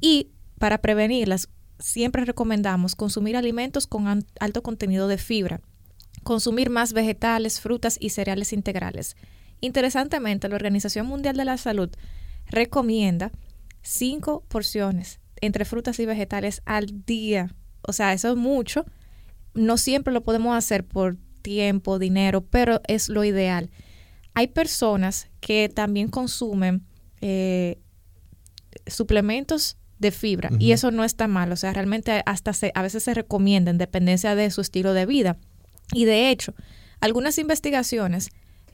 Y 0.00 0.30
para 0.58 0.78
prevenirlas, 0.78 1.48
siempre 1.78 2.24
recomendamos 2.24 2.96
consumir 2.96 3.36
alimentos 3.36 3.86
con 3.86 4.24
alto 4.40 4.62
contenido 4.62 5.06
de 5.06 5.18
fibra, 5.18 5.60
consumir 6.22 6.70
más 6.70 6.92
vegetales, 6.92 7.60
frutas 7.60 7.96
y 8.00 8.10
cereales 8.10 8.52
integrales. 8.52 9.16
Interesantemente, 9.60 10.48
la 10.48 10.56
Organización 10.56 11.06
Mundial 11.06 11.36
de 11.36 11.44
la 11.44 11.56
Salud 11.56 11.90
recomienda 12.46 13.30
cinco 13.84 14.44
porciones 14.48 15.20
entre 15.40 15.64
frutas 15.64 16.00
y 16.00 16.06
vegetales 16.06 16.62
al 16.64 17.04
día. 17.04 17.54
O 17.82 17.92
sea, 17.92 18.12
eso 18.12 18.30
es 18.30 18.36
mucho. 18.36 18.84
No 19.52 19.76
siempre 19.76 20.12
lo 20.12 20.24
podemos 20.24 20.56
hacer 20.56 20.84
por 20.84 21.16
tiempo, 21.42 21.98
dinero, 21.98 22.44
pero 22.44 22.80
es 22.88 23.08
lo 23.08 23.22
ideal. 23.22 23.70
Hay 24.32 24.48
personas 24.48 25.28
que 25.40 25.68
también 25.68 26.08
consumen 26.08 26.84
eh, 27.20 27.78
suplementos 28.86 29.76
de 29.98 30.10
fibra 30.10 30.50
y 30.58 30.72
eso 30.72 30.90
no 30.90 31.04
está 31.04 31.28
mal, 31.28 31.52
o 31.52 31.56
sea, 31.56 31.72
realmente 31.72 32.22
hasta 32.26 32.52
se, 32.52 32.72
a 32.74 32.82
veces 32.82 33.04
se 33.04 33.14
recomienda 33.14 33.70
en 33.70 33.78
dependencia 33.78 34.34
de 34.34 34.50
su 34.50 34.60
estilo 34.60 34.92
de 34.92 35.06
vida. 35.06 35.38
Y 35.92 36.04
de 36.04 36.30
hecho, 36.30 36.54
algunas 37.00 37.38
investigaciones 37.38 38.30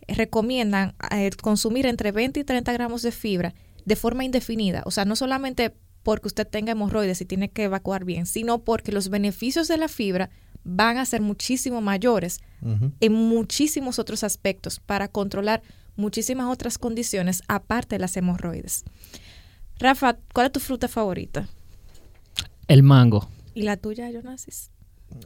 recomiendan 0.08 0.94
eh, 1.10 1.30
consumir 1.42 1.86
entre 1.86 2.10
20 2.10 2.40
y 2.40 2.44
30 2.44 2.72
gramos 2.72 3.02
de 3.02 3.12
fibra 3.12 3.54
de 3.90 3.96
forma 3.96 4.24
indefinida, 4.24 4.84
o 4.86 4.92
sea, 4.92 5.04
no 5.04 5.16
solamente 5.16 5.74
porque 6.04 6.28
usted 6.28 6.46
tenga 6.46 6.70
hemorroides 6.70 7.20
y 7.22 7.24
tiene 7.24 7.50
que 7.50 7.64
evacuar 7.64 8.04
bien, 8.04 8.24
sino 8.24 8.62
porque 8.62 8.92
los 8.92 9.08
beneficios 9.08 9.66
de 9.66 9.78
la 9.78 9.88
fibra 9.88 10.30
van 10.62 10.96
a 10.98 11.04
ser 11.04 11.22
muchísimo 11.22 11.80
mayores 11.80 12.38
en 13.00 13.12
muchísimos 13.12 13.98
otros 13.98 14.22
aspectos 14.22 14.78
para 14.78 15.08
controlar 15.08 15.62
muchísimas 15.96 16.46
otras 16.46 16.78
condiciones 16.78 17.42
aparte 17.48 17.96
de 17.96 17.98
las 17.98 18.16
hemorroides. 18.16 18.84
Rafa, 19.80 20.18
¿cuál 20.32 20.46
es 20.46 20.52
tu 20.52 20.60
fruta 20.60 20.86
favorita? 20.86 21.48
El 22.68 22.84
mango. 22.84 23.28
¿Y 23.54 23.62
la 23.62 23.76
tuya, 23.76 24.08
Jonasis? 24.12 24.70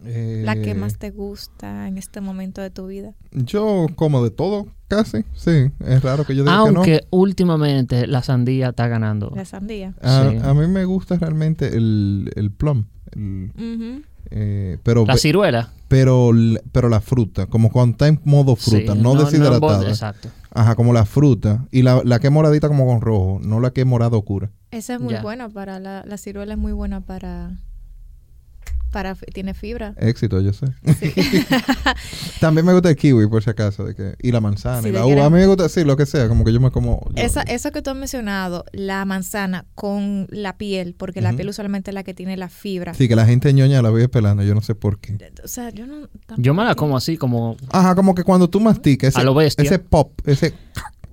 La 0.04 0.54
que 0.54 0.72
eh, 0.72 0.74
más 0.74 0.98
te 0.98 1.10
gusta 1.10 1.88
en 1.88 1.98
este 1.98 2.20
momento 2.20 2.60
de 2.60 2.70
tu 2.70 2.86
vida. 2.86 3.14
Yo 3.32 3.86
como 3.96 4.22
de 4.22 4.30
todo, 4.30 4.66
casi, 4.88 5.24
sí. 5.34 5.70
Es 5.86 6.02
raro 6.02 6.24
que 6.24 6.34
yo 6.34 6.42
diga 6.42 6.56
Aunque 6.56 6.82
que 6.82 7.00
no. 7.02 7.18
últimamente 7.18 8.06
la 8.06 8.22
sandía 8.22 8.70
está 8.70 8.88
ganando. 8.88 9.32
La 9.34 9.44
sandía. 9.44 9.94
A, 10.02 10.54
mí 10.54 10.66
me 10.66 10.84
gusta 10.84 11.16
realmente 11.16 11.76
el, 11.76 12.30
el 12.36 12.50
plum. 12.50 12.84
Eh, 14.30 14.78
pero, 14.82 15.04
la 15.06 15.16
ciruela. 15.16 15.70
Pero, 15.88 16.30
pero 16.72 16.88
la 16.88 17.00
fruta, 17.00 17.46
como 17.46 17.70
cuando 17.70 17.92
está 17.92 18.08
en 18.08 18.20
modo 18.24 18.56
fruta, 18.56 18.94
no, 18.94 19.14
deshidratada. 19.14 19.88
exacto. 19.88 20.28
Ajá, 20.50 20.74
como 20.76 20.92
la 20.92 21.04
fruta. 21.04 21.66
Y 21.70 21.82
la, 21.82 22.02
la 22.04 22.18
que 22.20 22.28
es 22.28 22.32
moradita 22.32 22.68
como 22.68 22.86
con 22.86 23.00
rojo, 23.00 23.40
no 23.42 23.60
la 23.60 23.70
que 23.70 23.82
es 23.82 23.86
morado 23.86 24.18
oscura. 24.18 24.50
Esa 24.70 24.94
es 24.94 25.00
muy 25.00 25.14
buena 25.16 25.48
para 25.48 25.78
la, 25.78 26.04
la 26.06 26.18
ciruela 26.18 26.54
es 26.54 26.58
muy 26.58 26.72
buena 26.72 27.00
para 27.00 27.52
para 28.94 29.16
tiene 29.16 29.54
fibra. 29.54 29.92
Éxito, 29.98 30.40
yo 30.40 30.52
sé. 30.52 30.66
También 32.40 32.64
me 32.64 32.72
gusta 32.72 32.90
el 32.90 32.96
kiwi, 32.96 33.26
por 33.26 33.42
si 33.42 33.50
acaso, 33.50 33.84
de 33.84 33.96
que, 33.96 34.14
y 34.22 34.30
la 34.30 34.40
manzana, 34.40 34.88
y 34.88 34.92
la 34.92 35.04
uva. 35.04 35.24
A 35.24 35.30
mí 35.30 35.38
me 35.38 35.46
gusta, 35.48 35.68
sí, 35.68 35.82
lo 35.82 35.96
que 35.96 36.06
sea, 36.06 36.28
como 36.28 36.44
que 36.44 36.52
yo 36.52 36.60
me 36.60 36.70
como... 36.70 37.04
Esa, 37.16 37.42
eso 37.42 37.72
que 37.72 37.82
tú 37.82 37.90
has 37.90 37.96
mencionado, 37.96 38.64
la 38.70 39.04
manzana 39.04 39.66
con 39.74 40.28
la 40.30 40.56
piel, 40.58 40.94
porque 40.96 41.20
la 41.20 41.32
piel 41.32 41.48
usualmente 41.48 41.90
es 41.90 41.94
la 41.96 42.04
que 42.04 42.14
tiene 42.14 42.36
la 42.36 42.48
fibra. 42.48 42.94
Sí, 42.94 43.08
que 43.08 43.16
la 43.16 43.26
gente 43.26 43.52
ñoña 43.52 43.82
la 43.82 43.90
voy 43.90 44.06
pelando, 44.06 44.44
yo 44.44 44.54
no 44.54 44.60
sé 44.60 44.76
por 44.76 45.00
qué. 45.00 45.18
O 45.42 45.48
sea, 45.48 45.70
yo 45.70 45.88
no... 45.88 46.08
Yo 46.36 46.54
me 46.54 46.62
la 46.62 46.76
como 46.76 46.96
así, 46.96 47.16
como... 47.16 47.56
Ajá, 47.72 47.96
como 47.96 48.14
que 48.14 48.22
cuando 48.22 48.48
tú 48.48 48.60
masticas, 48.60 49.16
ese, 49.16 49.62
ese 49.62 49.78
pop, 49.80 50.12
ese... 50.24 50.54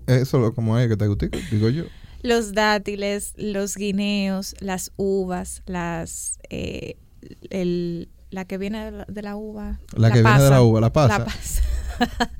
Eso 0.06 0.54
como 0.54 0.78
es 0.78 0.88
que 0.88 0.98
te 0.98 1.08
gusta, 1.08 1.26
digo 1.50 1.70
yo. 1.70 1.86
los 2.22 2.54
dátiles, 2.54 3.34
los 3.38 3.76
guineos, 3.76 4.56
las 4.60 4.92
uvas, 4.98 5.64
las 5.66 6.38
eh, 6.50 6.98
el, 7.50 8.10
la 8.30 8.46
que 8.46 8.58
viene 8.58 8.92
de 9.08 9.22
la, 9.22 9.36
uva. 9.36 9.80
La, 9.96 10.12
que 10.12 10.22
viene 10.22 10.44
de 10.44 10.50
la 10.50 10.62
uva, 10.62 10.82
la 10.82 10.94
pasa. 10.94 11.20
La, 11.20 11.26
pasa. 11.26 11.62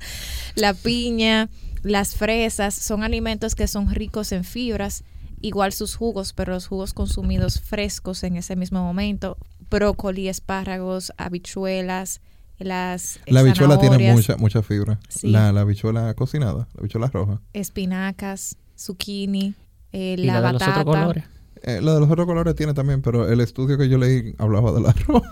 la 0.54 0.74
piña, 0.74 1.48
las 1.82 2.14
fresas, 2.14 2.74
son 2.74 3.02
alimentos 3.02 3.54
que 3.54 3.66
son 3.68 3.90
ricos 3.90 4.32
en 4.32 4.44
fibras, 4.44 5.04
igual 5.40 5.72
sus 5.72 5.96
jugos, 5.96 6.32
pero 6.32 6.52
los 6.52 6.66
jugos 6.66 6.94
consumidos 6.94 7.60
frescos 7.60 8.22
en 8.24 8.36
ese 8.36 8.56
mismo 8.56 8.82
momento, 8.82 9.36
brócoli, 9.70 10.28
espárragos, 10.28 11.12
habichuelas, 11.16 12.20
las 12.58 13.20
La 13.26 13.40
habichuela 13.40 13.78
tiene 13.78 14.12
mucha, 14.12 14.36
mucha 14.36 14.62
fibra. 14.62 15.00
La, 15.22 15.52
la 15.52 15.62
habichuela 15.62 16.14
cocinada, 16.14 16.68
la 16.74 16.80
habichuela 16.80 17.08
roja. 17.08 17.40
Espinacas, 17.52 18.56
zucchini, 18.78 19.54
eh, 19.92 20.16
la, 20.18 20.40
batata. 20.40 20.64
De 20.64 20.70
los 20.70 20.78
otros 20.78 20.84
colores? 20.84 21.24
Eh, 21.64 21.80
la 21.80 21.94
de 21.94 22.00
los 22.00 22.10
otros 22.10 22.26
colores 22.26 22.56
tiene 22.56 22.74
también, 22.74 23.02
pero 23.02 23.28
el 23.28 23.40
estudio 23.40 23.78
que 23.78 23.88
yo 23.88 23.98
leí 23.98 24.34
hablaba 24.38 24.72
del 24.72 24.86
arroz. 24.86 25.22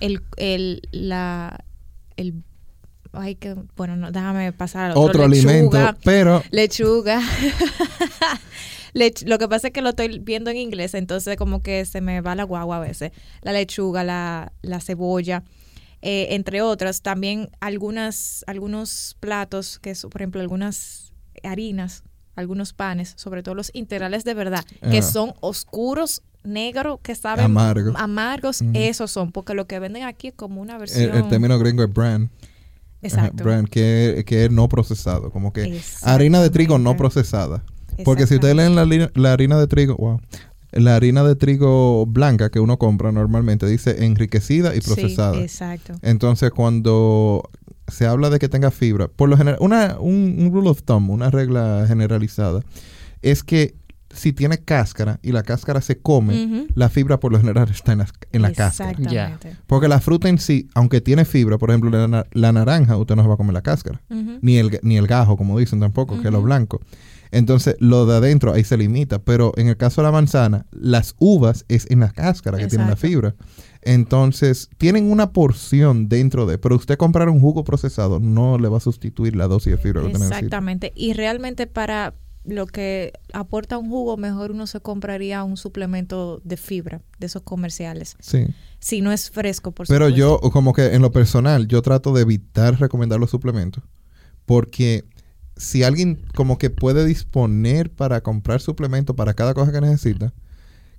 El, 0.00 0.22
el, 0.36 0.82
la, 0.92 1.64
el, 2.16 2.44
ay, 3.12 3.34
que, 3.34 3.56
bueno, 3.76 3.96
no, 3.96 4.12
déjame 4.12 4.52
pasar 4.52 4.92
al 4.92 4.96
otro. 4.96 5.24
alimento, 5.24 5.78
pero... 6.04 6.42
Lechuga. 6.50 7.20
lo 8.94 9.38
que 9.38 9.48
pasa 9.48 9.68
es 9.68 9.72
que 9.72 9.82
lo 9.82 9.90
estoy 9.90 10.20
viendo 10.20 10.50
en 10.50 10.58
inglés, 10.58 10.94
entonces 10.94 11.36
como 11.36 11.62
que 11.62 11.84
se 11.84 12.00
me 12.00 12.20
va 12.20 12.36
la 12.36 12.44
guagua 12.44 12.76
a 12.76 12.80
veces. 12.80 13.10
La 13.42 13.52
lechuga, 13.52 14.04
la, 14.04 14.52
la 14.62 14.80
cebolla, 14.80 15.42
eh, 16.02 16.28
entre 16.30 16.62
otras. 16.62 17.02
También 17.02 17.50
algunas, 17.60 18.44
algunos 18.46 19.16
platos, 19.18 19.80
que 19.80 19.92
por 20.08 20.22
ejemplo, 20.22 20.40
algunas 20.40 21.12
harinas 21.42 22.04
algunos 22.36 22.72
panes, 22.72 23.14
sobre 23.16 23.42
todo 23.42 23.54
los 23.54 23.70
integrales 23.74 24.24
de 24.24 24.34
verdad, 24.34 24.64
que 24.90 25.02
son 25.02 25.34
oscuros, 25.40 26.22
negros, 26.42 27.00
que 27.02 27.14
saben 27.14 27.56
amargos, 27.96 28.62
esos 28.74 29.10
son, 29.10 29.32
porque 29.32 29.54
lo 29.54 29.66
que 29.66 29.78
venden 29.78 30.04
aquí 30.04 30.28
es 30.28 30.34
como 30.34 30.60
una 30.60 30.78
versión... 30.78 31.14
El, 31.14 31.28
término 31.28 31.58
gringo 31.58 31.84
es 31.84 31.92
brand. 31.92 32.28
Exacto. 33.02 33.44
brand, 33.44 33.68
que, 33.68 34.24
que, 34.26 34.46
es 34.46 34.50
no 34.50 34.68
procesado, 34.68 35.30
como 35.30 35.52
que 35.52 35.80
harina 36.02 36.40
de 36.40 36.50
trigo 36.50 36.78
no 36.78 36.96
procesada. 36.96 37.62
Porque 38.04 38.26
si 38.26 38.36
ustedes 38.36 38.56
leen 38.56 38.74
la, 38.74 39.10
la 39.14 39.32
harina 39.32 39.58
de 39.58 39.66
trigo, 39.66 39.94
wow, 39.96 40.20
la 40.74 40.96
harina 40.96 41.22
de 41.22 41.36
trigo 41.36 42.06
blanca 42.06 42.50
que 42.50 42.60
uno 42.60 42.78
compra 42.78 43.12
normalmente 43.12 43.66
dice 43.66 44.04
enriquecida 44.04 44.74
y 44.74 44.80
procesada. 44.80 45.34
Sí, 45.34 45.42
exacto. 45.42 45.94
Entonces, 46.02 46.50
cuando 46.50 47.48
se 47.88 48.06
habla 48.06 48.30
de 48.30 48.38
que 48.38 48.48
tenga 48.48 48.70
fibra, 48.70 49.08
por 49.08 49.28
lo 49.28 49.36
general, 49.36 49.58
una, 49.60 49.98
un, 49.98 50.50
rule 50.52 50.70
of 50.70 50.82
thumb, 50.82 51.10
una 51.10 51.30
regla 51.30 51.84
generalizada, 51.86 52.60
es 53.22 53.42
que 53.42 53.74
si 54.10 54.32
tiene 54.32 54.58
cáscara 54.58 55.18
y 55.22 55.32
la 55.32 55.42
cáscara 55.42 55.80
se 55.80 55.98
come, 55.98 56.68
la 56.74 56.88
fibra 56.88 57.18
por 57.18 57.32
lo 57.32 57.40
general 57.40 57.68
está 57.68 57.92
en 57.92 57.98
la, 57.98 58.08
en 58.30 58.42
la 58.42 58.52
cáscara. 58.52 59.38
Porque 59.66 59.88
la 59.88 60.00
fruta 60.00 60.28
en 60.28 60.38
sí, 60.38 60.68
aunque 60.74 61.00
tiene 61.00 61.24
fibra, 61.24 61.58
por 61.58 61.70
ejemplo, 61.70 61.90
la, 61.90 62.52
naranja, 62.52 62.96
usted 62.96 63.16
no 63.16 63.22
se 63.22 63.28
va 63.28 63.34
a 63.34 63.36
comer 63.36 63.54
la 63.54 63.62
cáscara. 63.62 64.00
ni, 64.40 64.58
el, 64.58 64.78
ni 64.82 64.96
el 64.96 65.08
gajo, 65.08 65.36
como 65.36 65.58
dicen 65.58 65.80
tampoco, 65.80 66.20
que 66.20 66.28
es 66.28 66.32
lo 66.32 66.42
blanco. 66.42 66.80
Entonces, 67.34 67.74
lo 67.80 68.06
de 68.06 68.16
adentro 68.16 68.52
ahí 68.52 68.62
se 68.62 68.76
limita. 68.76 69.18
Pero 69.18 69.52
en 69.56 69.66
el 69.66 69.76
caso 69.76 70.00
de 70.00 70.06
la 70.06 70.12
manzana, 70.12 70.66
las 70.70 71.16
uvas 71.18 71.64
es 71.68 71.90
en 71.90 72.00
la 72.00 72.10
cáscara 72.10 72.58
que 72.58 72.68
tiene 72.68 72.86
la 72.86 72.94
fibra. 72.94 73.34
Entonces, 73.84 74.68
tienen 74.78 75.10
una 75.10 75.32
porción 75.32 76.08
dentro 76.08 76.46
de, 76.46 76.58
pero 76.58 76.76
usted 76.76 76.96
comprar 76.96 77.28
un 77.28 77.40
jugo 77.40 77.64
procesado 77.64 78.20
no 78.20 78.58
le 78.58 78.68
va 78.68 78.78
a 78.78 78.80
sustituir 78.80 79.36
la 79.36 79.46
dosis 79.46 79.72
de 79.72 79.78
fibra 79.78 80.02
que. 80.02 80.12
Exactamente. 80.12 80.92
Y 80.94 81.12
realmente 81.12 81.66
para 81.66 82.14
lo 82.44 82.66
que 82.66 83.12
aporta 83.32 83.78
un 83.78 83.88
jugo, 83.88 84.16
mejor 84.16 84.50
uno 84.50 84.66
se 84.66 84.80
compraría 84.80 85.42
un 85.44 85.56
suplemento 85.56 86.40
de 86.44 86.56
fibra, 86.56 87.02
de 87.18 87.26
esos 87.26 87.42
comerciales. 87.42 88.16
Sí. 88.20 88.46
Si 88.80 89.00
no 89.00 89.12
es 89.12 89.30
fresco, 89.30 89.72
por 89.72 89.86
Pero 89.86 90.08
yo, 90.08 90.38
como 90.40 90.74
que 90.74 90.94
en 90.94 91.02
lo 91.02 91.10
personal, 91.10 91.66
yo 91.68 91.80
trato 91.80 92.12
de 92.12 92.22
evitar 92.22 92.78
recomendar 92.78 93.18
los 93.18 93.30
suplementos. 93.30 93.82
Porque 94.44 95.04
si 95.56 95.84
alguien 95.84 96.22
como 96.34 96.58
que 96.58 96.68
puede 96.68 97.06
disponer 97.06 97.90
para 97.90 98.22
comprar 98.22 98.60
suplementos 98.60 99.16
para 99.16 99.34
cada 99.34 99.54
cosa 99.54 99.72
que 99.72 99.80
necesita, 99.80 100.34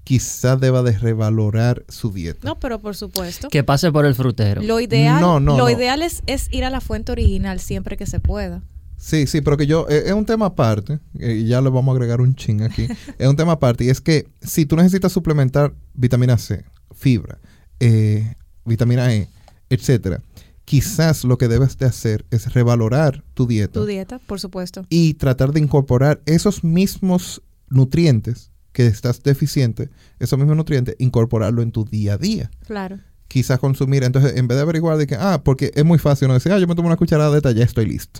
quizás 0.06 0.62
deba 0.62 0.84
de 0.84 0.98
revalorar 0.98 1.84
su 1.90 2.12
dieta. 2.14 2.40
No, 2.44 2.58
pero 2.58 2.80
por 2.80 2.96
supuesto. 2.96 3.50
Que 3.50 3.64
pase 3.64 3.92
por 3.92 4.06
el 4.06 4.16
frutero. 4.16 4.62
Lo 4.62 4.80
ideal, 4.80 5.44
lo 5.44 5.70
ideal 5.70 6.02
es, 6.02 6.24
es, 6.28 6.48
ir 6.52 6.64
a 6.64 6.70
la 6.70 6.80
fuente 6.80 7.12
original 7.12 7.60
siempre 7.60 7.98
que 7.98 8.06
se 8.06 8.22
pueda. 8.22 8.62
Sí, 8.98 9.28
sí, 9.28 9.42
pero 9.42 9.58
que 9.58 9.68
yo, 9.68 9.88
eh, 9.90 10.04
es 10.06 10.14
un 10.14 10.26
tema 10.26 10.46
aparte, 10.46 11.00
eh, 11.20 11.42
y 11.44 11.48
ya 11.48 11.60
le 11.60 11.70
vamos 11.70 11.92
a 11.92 11.96
agregar 11.96 12.22
un 12.22 12.34
ching 12.36 12.62
aquí, 12.62 12.88
es 13.20 13.28
un 13.28 13.36
tema 13.36 13.54
aparte, 13.54 13.84
y 13.84 13.90
es 13.90 14.00
que 14.00 14.28
si 14.42 14.66
tú 14.66 14.78
necesitas 14.78 15.12
suplementar 15.12 15.74
vitamina 15.94 16.38
C, 16.38 16.64
fibra, 16.94 17.38
eh, 17.80 18.36
vitamina 18.64 19.14
E, 19.14 19.28
etcétera, 19.70 20.22
quizás 20.64 21.26
lo 21.26 21.38
que 21.38 21.48
debes 21.48 21.78
de 21.78 21.88
hacer 21.88 22.26
es 22.32 22.54
revalorar 22.54 23.24
tu 23.34 23.48
dieta. 23.48 23.74
Tu 23.74 23.86
dieta, 23.86 24.20
por 24.20 24.40
supuesto. 24.40 24.86
Y 24.90 25.16
tratar 25.16 25.52
de 25.52 25.60
incorporar 25.60 26.22
esos 26.26 26.64
mismos 26.64 27.42
nutrientes 27.70 28.52
que 28.76 28.86
estás 28.88 29.24
deficiente, 29.24 29.90
esos 30.20 30.38
mismos 30.38 30.58
nutrientes, 30.58 30.98
incorporarlo 31.00 31.62
en 31.62 31.72
tu 31.72 31.86
día 31.86 32.16
a 32.16 32.18
día. 32.18 32.52
Claro. 32.68 33.00
Quizás 33.30 33.58
consumir, 33.58 34.04
entonces 34.04 34.36
en 34.36 34.50
vez 34.50 34.58
de 34.58 34.64
averiguar 34.64 34.98
de 34.98 35.08
que, 35.08 35.16
ah, 35.16 35.42
porque 35.46 35.72
es 35.74 35.86
muy 35.86 35.98
fácil 35.98 36.28
no 36.28 36.34
decir, 36.34 36.52
ah, 36.52 36.60
yo 36.60 36.68
me 36.68 36.76
tomo 36.76 36.90
una 36.90 36.98
cucharada 36.98 37.32
de 37.32 37.38
esta, 37.38 37.52
ya 37.54 37.64
estoy 37.64 37.86
listo. 37.86 38.20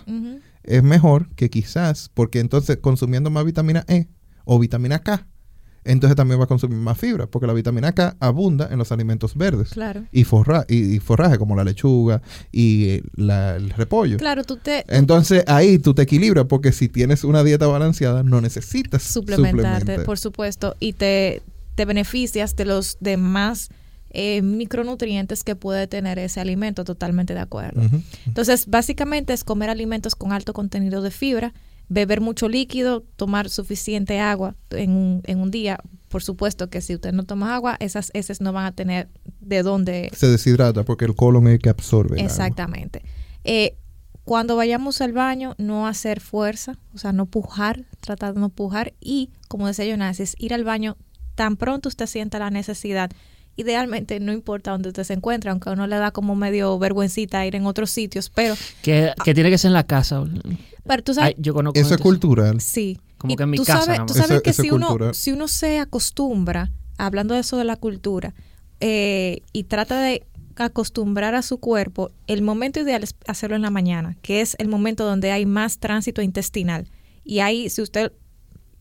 Es 0.62 0.82
mejor 0.82 1.28
que 1.34 1.50
quizás, 1.50 2.10
porque 2.12 2.40
entonces 2.40 2.78
consumiendo 2.78 3.30
más 3.30 3.44
vitamina 3.44 3.84
E 3.86 4.08
o 4.46 4.58
vitamina 4.58 5.00
K, 5.00 5.26
entonces 5.86 6.16
también 6.16 6.40
va 6.40 6.44
a 6.44 6.46
consumir 6.46 6.78
más 6.78 6.98
fibra, 6.98 7.26
porque 7.26 7.46
la 7.46 7.52
vitamina 7.52 7.92
K 7.92 8.16
abunda 8.20 8.68
en 8.70 8.78
los 8.78 8.92
alimentos 8.92 9.36
verdes. 9.36 9.70
Claro. 9.70 10.04
Y, 10.12 10.24
forra 10.24 10.64
y, 10.68 10.98
forraje, 10.98 11.38
como 11.38 11.56
la 11.56 11.64
lechuga 11.64 12.22
y 12.52 13.02
el 13.16 13.70
repollo. 13.70 14.18
Claro, 14.18 14.44
tú 14.44 14.56
te... 14.56 14.84
Entonces 14.88 15.44
ahí 15.46 15.78
tú 15.78 15.94
te 15.94 16.02
equilibras, 16.02 16.46
porque 16.46 16.72
si 16.72 16.88
tienes 16.88 17.24
una 17.24 17.42
dieta 17.42 17.66
balanceada, 17.66 18.22
no 18.22 18.40
necesitas 18.40 19.02
suplementarte, 19.02 20.00
por 20.00 20.18
supuesto, 20.18 20.74
y 20.80 20.92
te, 20.92 21.42
te 21.74 21.84
beneficias 21.84 22.56
de 22.56 22.64
los 22.64 22.98
demás 23.00 23.70
eh, 24.10 24.40
micronutrientes 24.40 25.44
que 25.44 25.56
puede 25.56 25.86
tener 25.86 26.18
ese 26.18 26.40
alimento, 26.40 26.84
totalmente 26.84 27.34
de 27.34 27.40
acuerdo. 27.40 27.82
Entonces, 28.26 28.66
básicamente 28.66 29.32
es 29.32 29.44
comer 29.44 29.68
alimentos 29.68 30.14
con 30.14 30.32
alto 30.32 30.52
contenido 30.54 31.02
de 31.02 31.10
fibra, 31.10 31.52
beber 31.88 32.20
mucho 32.20 32.48
líquido, 32.48 33.04
tomar 33.16 33.48
suficiente 33.48 34.18
agua 34.18 34.56
en 34.70 34.90
un, 34.90 35.22
en 35.24 35.40
un 35.40 35.50
día. 35.50 35.78
Por 36.08 36.22
supuesto 36.22 36.70
que 36.70 36.80
si 36.80 36.94
usted 36.94 37.12
no 37.12 37.24
toma 37.24 37.54
agua, 37.54 37.76
esas 37.80 38.10
heces 38.14 38.40
no 38.40 38.52
van 38.52 38.66
a 38.66 38.72
tener 38.72 39.08
de 39.40 39.62
dónde... 39.62 40.10
Se 40.12 40.28
deshidrata 40.28 40.84
porque 40.84 41.04
el 41.04 41.14
colon 41.14 41.46
es 41.48 41.54
el 41.54 41.58
que 41.60 41.68
absorbe. 41.68 42.20
Exactamente. 42.22 43.02
Eh, 43.44 43.76
cuando 44.24 44.56
vayamos 44.56 45.00
al 45.00 45.12
baño, 45.12 45.54
no 45.58 45.86
hacer 45.86 46.20
fuerza, 46.20 46.78
o 46.92 46.98
sea, 46.98 47.12
no 47.12 47.26
pujar, 47.26 47.84
tratar 48.00 48.34
de 48.34 48.40
no 48.40 48.48
pujar 48.48 48.94
y, 49.00 49.30
como 49.48 49.68
decía 49.68 49.86
Jonas, 49.86 50.20
ir 50.38 50.52
al 50.52 50.64
baño 50.64 50.96
tan 51.36 51.56
pronto 51.56 51.88
usted 51.88 52.06
sienta 52.06 52.40
la 52.40 52.50
necesidad. 52.50 53.10
Idealmente, 53.56 54.20
no 54.20 54.32
importa 54.32 54.70
dónde 54.70 54.90
usted 54.90 55.04
se 55.04 55.14
encuentre, 55.14 55.50
aunque 55.50 55.70
a 55.70 55.72
uno 55.72 55.86
le 55.86 55.96
da 55.96 56.10
como 56.10 56.34
medio 56.36 56.78
vergüencita 56.78 57.46
ir 57.46 57.56
en 57.56 57.66
otros 57.66 57.90
sitios, 57.90 58.30
pero... 58.30 58.54
Que, 58.82 59.12
que 59.24 59.34
tiene 59.34 59.50
que 59.50 59.56
ser 59.56 59.70
en 59.70 59.74
la 59.74 59.86
casa. 59.86 60.22
Pero 60.86 61.02
tú 61.02 61.14
sabes, 61.14 61.34
eso 61.74 61.94
es 61.94 62.00
cultural. 62.00 62.60
Sí. 62.60 62.98
Como 63.18 63.34
que 63.34 63.42
en 63.42 63.50
mi 63.50 63.58
casa. 63.58 63.84
Sabes, 63.84 64.06
tú 64.06 64.14
sabes 64.14 64.42
que 64.42 64.52
si, 64.52 64.70
uno, 64.70 65.14
si 65.14 65.32
uno 65.32 65.48
se 65.48 65.78
acostumbra, 65.78 66.70
hablando 66.98 67.34
de 67.34 67.40
eso 67.40 67.56
de 67.56 67.64
la 67.64 67.76
cultura, 67.76 68.34
eh, 68.80 69.42
y 69.52 69.64
trata 69.64 70.00
de 70.00 70.26
acostumbrar 70.56 71.34
a 71.34 71.42
su 71.42 71.58
cuerpo, 71.58 72.10
el 72.26 72.42
momento 72.42 72.80
ideal 72.80 73.02
es 73.02 73.14
hacerlo 73.26 73.56
en 73.56 73.62
la 73.62 73.70
mañana, 73.70 74.16
que 74.22 74.40
es 74.40 74.54
el 74.58 74.68
momento 74.68 75.04
donde 75.04 75.30
hay 75.30 75.46
más 75.46 75.78
tránsito 75.78 76.22
intestinal. 76.22 76.88
Y 77.24 77.40
ahí, 77.40 77.68
si 77.70 77.82
usted 77.82 78.12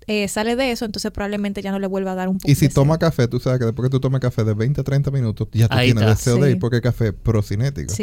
eh, 0.07 0.27
sale 0.27 0.55
de 0.55 0.71
eso, 0.71 0.85
entonces 0.85 1.11
probablemente 1.11 1.61
ya 1.63 1.71
no 1.71 1.79
le 1.79 1.87
vuelva 1.87 2.11
a 2.11 2.15
dar 2.15 2.29
un 2.29 2.37
poco. 2.37 2.51
Y 2.51 2.55
si 2.55 2.69
toma 2.69 2.99
café, 2.99 3.27
tú 3.27 3.39
sabes 3.39 3.59
que 3.59 3.65
después 3.65 3.87
que 3.87 3.91
tú 3.91 3.99
tomas 3.99 4.21
café 4.21 4.43
de 4.43 4.53
20 4.53 4.81
a 4.81 4.83
30 4.83 5.09
minutos, 5.11 5.47
ya 5.51 5.67
tú 5.67 5.77
tienes 5.77 6.05
deseo 6.05 6.37
de 6.37 6.51
ir 6.51 6.59
porque 6.59 6.77
el 6.77 6.81
café 6.83 7.11
procinético 7.11 7.93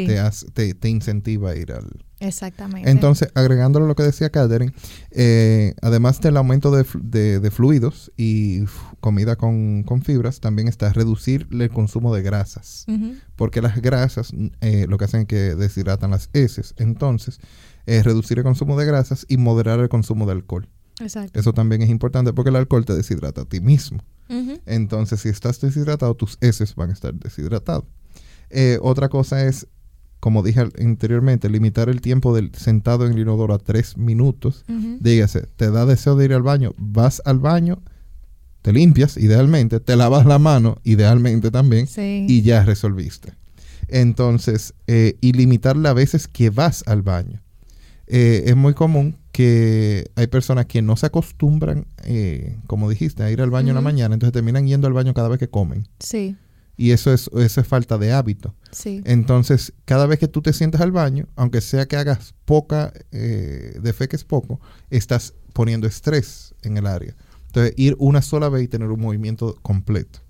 te, 0.52 0.74
te, 0.74 0.88
incentiva 0.88 1.50
a 1.50 1.56
ir 1.56 1.72
al... 1.72 1.88
Exactamente. 2.18 2.90
Entonces, 2.90 3.30
agregándolo 3.34 3.84
a 3.84 3.88
lo 3.88 3.94
que 3.94 4.02
decía 4.02 4.30
Catherine, 4.30 4.72
eh, 5.10 5.74
además 5.80 6.20
del 6.20 6.36
aumento 6.36 6.70
de, 6.70 7.50
fluidos 7.50 8.12
y 8.16 8.64
comida 9.00 9.36
con, 9.36 9.84
fibras, 10.04 10.40
también 10.40 10.68
está 10.68 10.92
reducir 10.92 11.46
el 11.52 11.70
consumo 11.70 12.14
de 12.14 12.22
grasas. 12.22 12.84
Porque 13.36 13.62
las 13.62 13.80
grasas 13.80 14.32
eh, 14.60 14.86
lo 14.88 14.98
que 14.98 15.04
hacen 15.04 15.22
es 15.22 15.26
que 15.26 15.54
deshidratan 15.54 16.10
las 16.10 16.30
heces. 16.32 16.74
Entonces, 16.78 17.38
reducir 17.86 18.38
el 18.38 18.44
consumo 18.44 18.78
de 18.78 18.86
grasas 18.86 19.24
y 19.28 19.36
moderar 19.36 19.78
el 19.78 19.88
consumo 19.88 20.26
de 20.26 20.32
alcohol. 20.32 20.68
Eso 21.32 21.52
también 21.52 21.82
es 21.82 21.90
importante 21.90 22.32
porque 22.32 22.50
el 22.50 22.56
alcohol 22.56 22.84
te 22.84 22.94
deshidrata 22.94 23.42
a 23.42 23.44
ti 23.44 23.60
mismo. 23.60 24.02
Entonces, 24.64 25.20
si 25.20 25.28
estás 25.28 25.60
deshidratado, 25.60 26.14
tus 26.14 26.38
heces 26.40 26.74
van 26.74 26.88
a 26.88 26.92
estar 26.94 27.12
deshidratados. 27.12 27.84
Eh, 28.48 28.78
otra 28.80 29.10
cosa 29.10 29.46
es 29.46 29.66
como 30.22 30.44
dije 30.44 30.68
anteriormente, 30.78 31.50
limitar 31.50 31.88
el 31.88 32.00
tiempo 32.00 32.32
del 32.32 32.54
sentado 32.54 33.06
en 33.06 33.14
el 33.14 33.18
inodoro 33.18 33.54
a 33.54 33.58
tres 33.58 33.98
minutos. 33.98 34.64
Dígase, 35.00 35.48
te 35.56 35.68
da 35.72 35.84
deseo 35.84 36.14
de 36.14 36.26
ir 36.26 36.32
al 36.32 36.42
baño, 36.42 36.74
vas 36.78 37.20
al 37.24 37.40
baño, 37.40 37.82
te 38.62 38.72
limpias 38.72 39.16
idealmente, 39.16 39.80
te 39.80 39.96
lavas 39.96 40.24
la 40.24 40.38
mano 40.38 40.78
idealmente 40.84 41.50
también 41.50 41.88
y 41.96 42.42
ya 42.42 42.62
resolviste. 42.62 43.32
Entonces, 43.88 44.74
eh, 44.86 45.16
y 45.20 45.32
limitar 45.32 45.76
las 45.76 45.96
veces 45.96 46.28
que 46.28 46.50
vas 46.50 46.84
al 46.86 47.02
baño. 47.02 47.42
Eh, 48.06 48.44
es 48.46 48.54
muy 48.54 48.74
común 48.74 49.16
que 49.32 50.10
hay 50.14 50.26
personas 50.26 50.66
que 50.66 50.82
no 50.82 50.96
se 50.96 51.06
acostumbran, 51.06 51.86
eh, 52.04 52.58
como 52.66 52.88
dijiste, 52.88 53.22
a 53.22 53.30
ir 53.30 53.40
al 53.40 53.50
baño 53.50 53.70
en 53.70 53.76
la 53.76 53.80
mañana, 53.80 54.14
entonces 54.14 54.32
terminan 54.32 54.66
yendo 54.66 54.86
al 54.86 54.92
baño 54.92 55.14
cada 55.14 55.28
vez 55.28 55.38
que 55.38 55.48
comen. 55.48 55.88
Sí. 55.98 56.36
Y 56.76 56.90
eso 56.90 57.12
es, 57.12 57.30
eso 57.34 57.60
es 57.60 57.66
falta 57.66 57.96
de 57.96 58.12
hábito. 58.12 58.54
Sí. 58.70 59.02
Entonces, 59.04 59.72
cada 59.86 60.06
vez 60.06 60.18
que 60.18 60.28
tú 60.28 60.42
te 60.42 60.52
sientas 60.52 60.82
al 60.82 60.92
baño, 60.92 61.28
aunque 61.34 61.60
sea 61.60 61.86
que 61.86 61.96
hagas 61.96 62.34
poca, 62.44 62.92
eh, 63.10 63.78
de 63.80 63.92
fe 63.92 64.08
que 64.08 64.16
es 64.16 64.24
poco, 64.24 64.60
estás 64.90 65.34
poniendo 65.54 65.86
estrés 65.86 66.54
en 66.62 66.76
el 66.76 66.86
área. 66.86 67.14
Entonces, 67.46 67.74
ir 67.76 67.96
una 67.98 68.20
sola 68.20 68.48
vez 68.48 68.64
y 68.64 68.68
tener 68.68 68.88
un 68.88 69.00
movimiento 69.00 69.56
completo. 69.62 70.20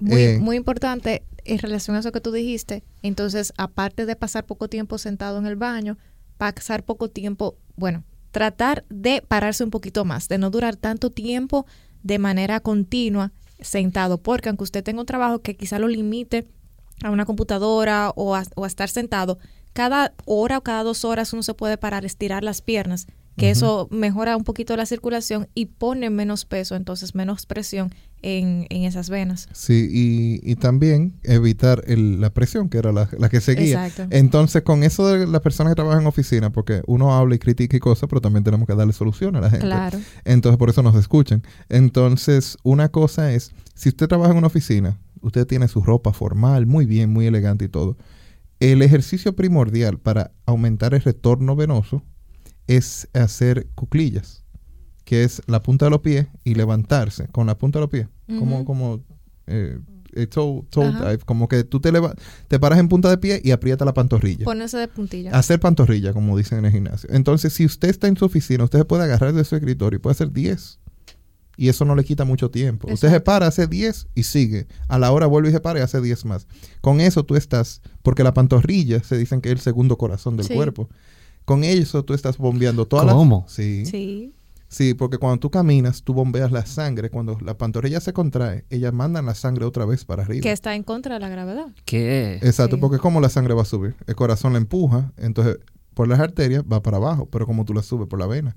Muy, 0.00 0.20
eh, 0.20 0.38
muy 0.40 0.56
importante 0.56 1.24
en 1.44 1.58
relación 1.58 1.96
a 1.96 2.00
eso 2.00 2.12
que 2.12 2.20
tú 2.20 2.32
dijiste. 2.32 2.84
Entonces, 3.02 3.52
aparte 3.58 4.06
de 4.06 4.16
pasar 4.16 4.46
poco 4.46 4.68
tiempo 4.68 4.96
sentado 4.96 5.38
en 5.38 5.46
el 5.46 5.56
baño, 5.56 5.98
pasar 6.38 6.84
poco 6.84 7.08
tiempo, 7.08 7.58
bueno, 7.76 8.04
tratar 8.30 8.84
de 8.88 9.22
pararse 9.26 9.64
un 9.64 9.70
poquito 9.70 10.04
más, 10.04 10.28
de 10.28 10.38
no 10.38 10.50
durar 10.50 10.76
tanto 10.76 11.10
tiempo 11.10 11.66
de 12.02 12.18
manera 12.18 12.60
continua 12.60 13.32
sentado, 13.60 14.18
porque 14.18 14.48
aunque 14.48 14.64
usted 14.64 14.82
tenga 14.84 15.00
un 15.00 15.06
trabajo 15.06 15.40
que 15.40 15.56
quizá 15.56 15.78
lo 15.78 15.88
limite 15.88 16.48
a 17.02 17.10
una 17.10 17.24
computadora 17.24 18.12
o 18.14 18.34
a, 18.34 18.44
estar 18.66 18.88
sentado, 18.88 19.38
cada 19.72 20.14
hora 20.24 20.58
o 20.58 20.62
cada 20.62 20.82
dos 20.82 21.04
horas 21.04 21.32
uno 21.32 21.42
se 21.42 21.54
puede 21.54 21.78
parar, 21.78 22.04
estirar 22.04 22.42
las 22.42 22.62
piernas, 22.62 23.06
que 23.40 23.50
eso 23.50 23.88
mejora 23.90 24.36
un 24.36 24.44
poquito 24.44 24.76
la 24.76 24.84
circulación 24.84 25.48
y 25.54 25.66
pone 25.66 26.10
menos 26.10 26.44
peso, 26.44 26.76
entonces 26.76 27.14
menos 27.14 27.46
presión 27.46 27.90
en, 28.22 28.66
esas 28.70 29.08
venas. 29.08 29.48
Sí, 29.52 29.88
y, 30.42 30.56
también 30.56 31.18
evitar 31.22 31.82
la 31.88 32.34
presión, 32.34 32.68
que 32.68 32.76
era 32.76 32.92
la, 32.92 33.06
que 33.30 33.40
seguía. 33.40 33.86
Exacto. 33.86 34.14
Entonces, 34.14 34.62
con 34.62 34.82
eso 34.82 35.08
de 35.08 35.26
las 35.26 35.40
personas 35.40 35.70
que 35.70 35.76
trabajan 35.76 36.02
en 36.02 36.06
oficina, 36.06 36.52
porque 36.52 36.82
uno 36.86 37.14
habla 37.14 37.34
y 37.34 37.38
critica 37.38 37.76
y 37.76 37.80
cosas, 37.80 38.08
pero 38.10 38.20
también 38.20 38.44
tenemos 38.44 38.66
que 38.66 38.74
darle 38.74 38.92
solución 38.92 39.36
a 39.36 39.40
la 39.40 39.48
gente. 39.48 39.64
Claro. 39.64 39.98
Entonces, 40.24 40.58
por 40.58 40.68
eso 40.68 40.82
nos 40.82 40.94
escuchan. 40.96 41.42
Entonces, 41.70 42.58
una 42.62 42.90
cosa 42.90 43.32
es, 43.32 43.52
si 43.74 43.88
usted 43.88 44.06
trabaja 44.06 44.32
en 44.32 44.38
una 44.38 44.48
oficina, 44.48 44.98
usted 45.22 45.46
tiene 45.46 45.66
su 45.68 45.80
ropa 45.82 46.12
formal, 46.12 46.66
muy 46.66 46.84
bien, 46.84 47.10
muy 47.10 47.26
elegante 47.26 47.64
y 47.64 47.68
todo. 47.68 47.96
El 48.58 48.82
ejercicio 48.82 49.34
primordial 49.34 49.98
para 49.98 50.32
aumentar 50.44 50.92
el 50.92 51.00
retorno 51.00 51.56
venoso 51.56 52.04
es 52.76 53.08
hacer 53.12 53.66
cuclillas 53.74 54.40
que 55.10 55.24
es 55.24 55.42
la 55.48 55.60
punta 55.60 55.86
de 55.86 55.90
los 55.90 56.02
pies 56.02 56.28
y 56.44 56.54
levantarse 56.54 57.26
con 57.32 57.48
la 57.48 57.58
punta 57.58 57.80
de 57.80 57.80
los 57.80 57.90
pies, 57.90 58.06
como, 58.38 58.64
como, 58.64 59.00
eh, 59.48 59.80
como 61.26 61.48
que 61.48 61.64
tú 61.64 61.80
te, 61.80 61.90
te 62.46 62.60
paras 62.60 62.78
en 62.78 62.88
punta 62.88 63.10
de 63.10 63.18
pie 63.18 63.40
y 63.42 63.50
aprieta 63.50 63.84
la 63.84 63.92
pantorrilla. 63.92 64.44
Ponerse 64.44 64.78
de 64.78 64.86
puntilla. 64.86 65.32
Hacer 65.32 65.58
pantorrilla, 65.58 66.12
como 66.12 66.38
dicen 66.38 66.58
en 66.58 66.66
el 66.66 66.70
gimnasio. 66.70 67.10
Entonces, 67.12 67.52
si 67.52 67.64
usted 67.64 67.88
está 67.88 68.06
en 68.06 68.16
su 68.16 68.24
oficina, 68.24 68.62
usted 68.62 68.86
puede 68.86 69.02
agarrar 69.02 69.32
de 69.32 69.42
su 69.42 69.56
escritorio 69.56 69.96
y 69.96 70.00
puede 70.00 70.12
hacer 70.12 70.30
10. 70.30 70.78
Y 71.56 71.68
eso 71.68 71.84
no 71.84 71.96
le 71.96 72.04
quita 72.04 72.24
mucho 72.24 72.52
tiempo. 72.52 72.86
Usted 72.90 73.10
se 73.10 73.20
para, 73.20 73.48
hace 73.48 73.66
10 73.66 74.06
y 74.14 74.22
sigue. 74.22 74.68
A 74.86 75.00
la 75.00 75.10
hora 75.10 75.26
vuelve 75.26 75.48
y 75.48 75.52
se 75.52 75.58
para 75.58 75.80
y 75.80 75.82
hace 75.82 76.00
10 76.00 76.24
más. 76.24 76.46
Con 76.80 77.00
eso 77.00 77.24
tú 77.24 77.34
estás, 77.34 77.82
porque 78.02 78.22
la 78.22 78.32
pantorrilla 78.32 79.02
se 79.02 79.18
dicen 79.18 79.40
que 79.40 79.48
es 79.48 79.54
el 79.54 79.60
segundo 79.60 79.98
corazón 79.98 80.36
del 80.36 80.46
cuerpo. 80.48 80.88
Con 81.44 81.64
eso 81.64 82.04
tú 82.04 82.14
estás 82.14 82.38
bombeando 82.38 82.86
toda 82.86 83.04
la... 83.04 83.12
¿Cómo? 83.12 83.44
Sí. 83.48 83.84
Sí. 83.86 84.34
Sí, 84.68 84.94
porque 84.94 85.18
cuando 85.18 85.40
tú 85.40 85.50
caminas, 85.50 86.04
tú 86.04 86.14
bombeas 86.14 86.52
la 86.52 86.64
sangre. 86.64 87.10
Cuando 87.10 87.36
la 87.40 87.58
pantorrilla 87.58 87.98
se 87.98 88.12
contrae, 88.12 88.64
ellas 88.70 88.92
mandan 88.92 89.26
la 89.26 89.34
sangre 89.34 89.64
otra 89.64 89.84
vez 89.84 90.04
para 90.04 90.22
arriba. 90.22 90.42
Que 90.42 90.52
está 90.52 90.76
en 90.76 90.84
contra 90.84 91.14
de 91.14 91.20
la 91.20 91.28
gravedad. 91.28 91.66
¿Qué? 91.84 92.38
Exacto, 92.40 92.78
porque 92.78 92.98
como 92.98 93.20
la 93.20 93.28
sangre 93.28 93.54
va 93.54 93.62
a 93.62 93.64
subir. 93.64 93.96
El 94.06 94.14
corazón 94.14 94.52
la 94.52 94.58
empuja, 94.58 95.12
entonces 95.16 95.58
por 95.94 96.06
las 96.06 96.20
arterias 96.20 96.62
va 96.62 96.82
para 96.82 96.98
abajo, 96.98 97.26
pero 97.26 97.46
como 97.46 97.64
tú 97.64 97.74
la 97.74 97.82
subes 97.82 98.06
por 98.06 98.20
la 98.20 98.26
vena. 98.26 98.56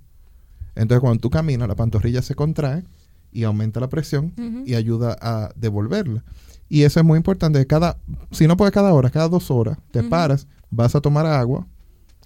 Entonces 0.76 1.02
cuando 1.02 1.19
tú 1.19 1.32
caminas, 1.32 1.67
la 1.67 1.76
pantorrilla 1.76 2.22
se 2.22 2.36
contrae 2.36 2.84
y 3.32 3.43
aumenta 3.43 3.80
la 3.80 3.89
presión 3.89 4.34
y 4.67 4.76
ayuda 4.76 5.17
a 5.19 5.50
devolverla. 5.56 6.24
Y 6.69 6.84
eso 6.84 7.00
es 7.00 7.06
muy 7.06 7.17
importante. 7.17 7.65
Cada, 7.65 7.98
si 8.30 8.48
no 8.48 8.56
puedes 8.56 8.72
cada 8.72 8.93
hora, 8.93 9.10
cada 9.10 9.28
dos 9.30 9.50
horas, 9.50 9.80
te 9.91 10.04
paras, 10.04 10.48
vas 10.69 10.96
a 10.96 11.02
tomar 11.02 11.26
agua, 11.26 11.67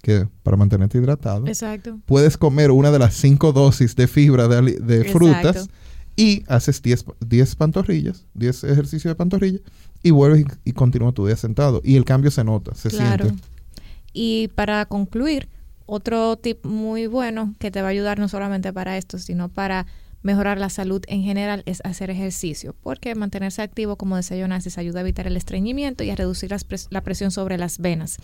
que 0.02 0.28
para 0.42 0.56
mantenerte 0.56 0.98
hidratado. 0.98 1.46
Exacto. 1.46 1.98
Puedes 2.06 2.36
comer 2.36 2.70
una 2.70 2.90
de 2.90 2.98
las 2.98 3.14
cinco 3.14 3.52
dosis 3.52 3.96
de 3.96 4.06
fibra 4.06 4.48
de, 4.48 5.04
frutas 5.04 5.68
y 6.16 6.44
haces 6.48 6.82
10 6.82 7.56
pantorrillas, 7.56 8.26
10 8.34 8.64
ejercicios 8.64 9.10
de 9.10 9.14
pantorrilla 9.14 9.60
y 10.02 10.10
vuelves 10.10 10.44
y, 10.64 10.72
continúas 10.72 11.14
tu 11.14 11.26
día 11.26 11.36
sentado. 11.36 11.80
Y 11.84 11.96
el 11.96 12.04
cambio 12.04 12.30
se 12.30 12.44
nota, 12.44 12.74
se 12.74 12.90
siente. 12.90 13.32
Y 14.12 14.48
para 14.54 14.84
concluir, 14.86 15.48
otro 15.86 16.36
tip 16.36 16.64
muy 16.64 17.06
bueno 17.06 17.54
que 17.58 17.70
te 17.70 17.82
va 17.82 17.88
a 17.88 17.90
ayudar 17.90 18.18
no 18.18 18.28
solamente 18.28 18.72
para 18.72 18.96
esto, 18.96 19.18
sino 19.18 19.48
para 19.48 19.86
mejorar 20.22 20.58
la 20.58 20.68
salud 20.68 21.02
en 21.06 21.22
general 21.22 21.62
es 21.66 21.80
hacer 21.84 22.10
ejercicio, 22.10 22.74
porque 22.82 23.14
mantenerse 23.14 23.62
activo, 23.62 23.96
como 23.96 24.16
decía 24.16 24.36
Jonas, 24.36 24.76
ayuda 24.76 24.98
a 24.98 25.02
evitar 25.02 25.26
el 25.26 25.36
estreñimiento 25.36 26.02
y 26.02 26.10
a 26.10 26.16
reducir 26.16 26.54
la 26.90 27.00
presión 27.02 27.30
sobre 27.30 27.56
las 27.56 27.78
venas 27.78 28.18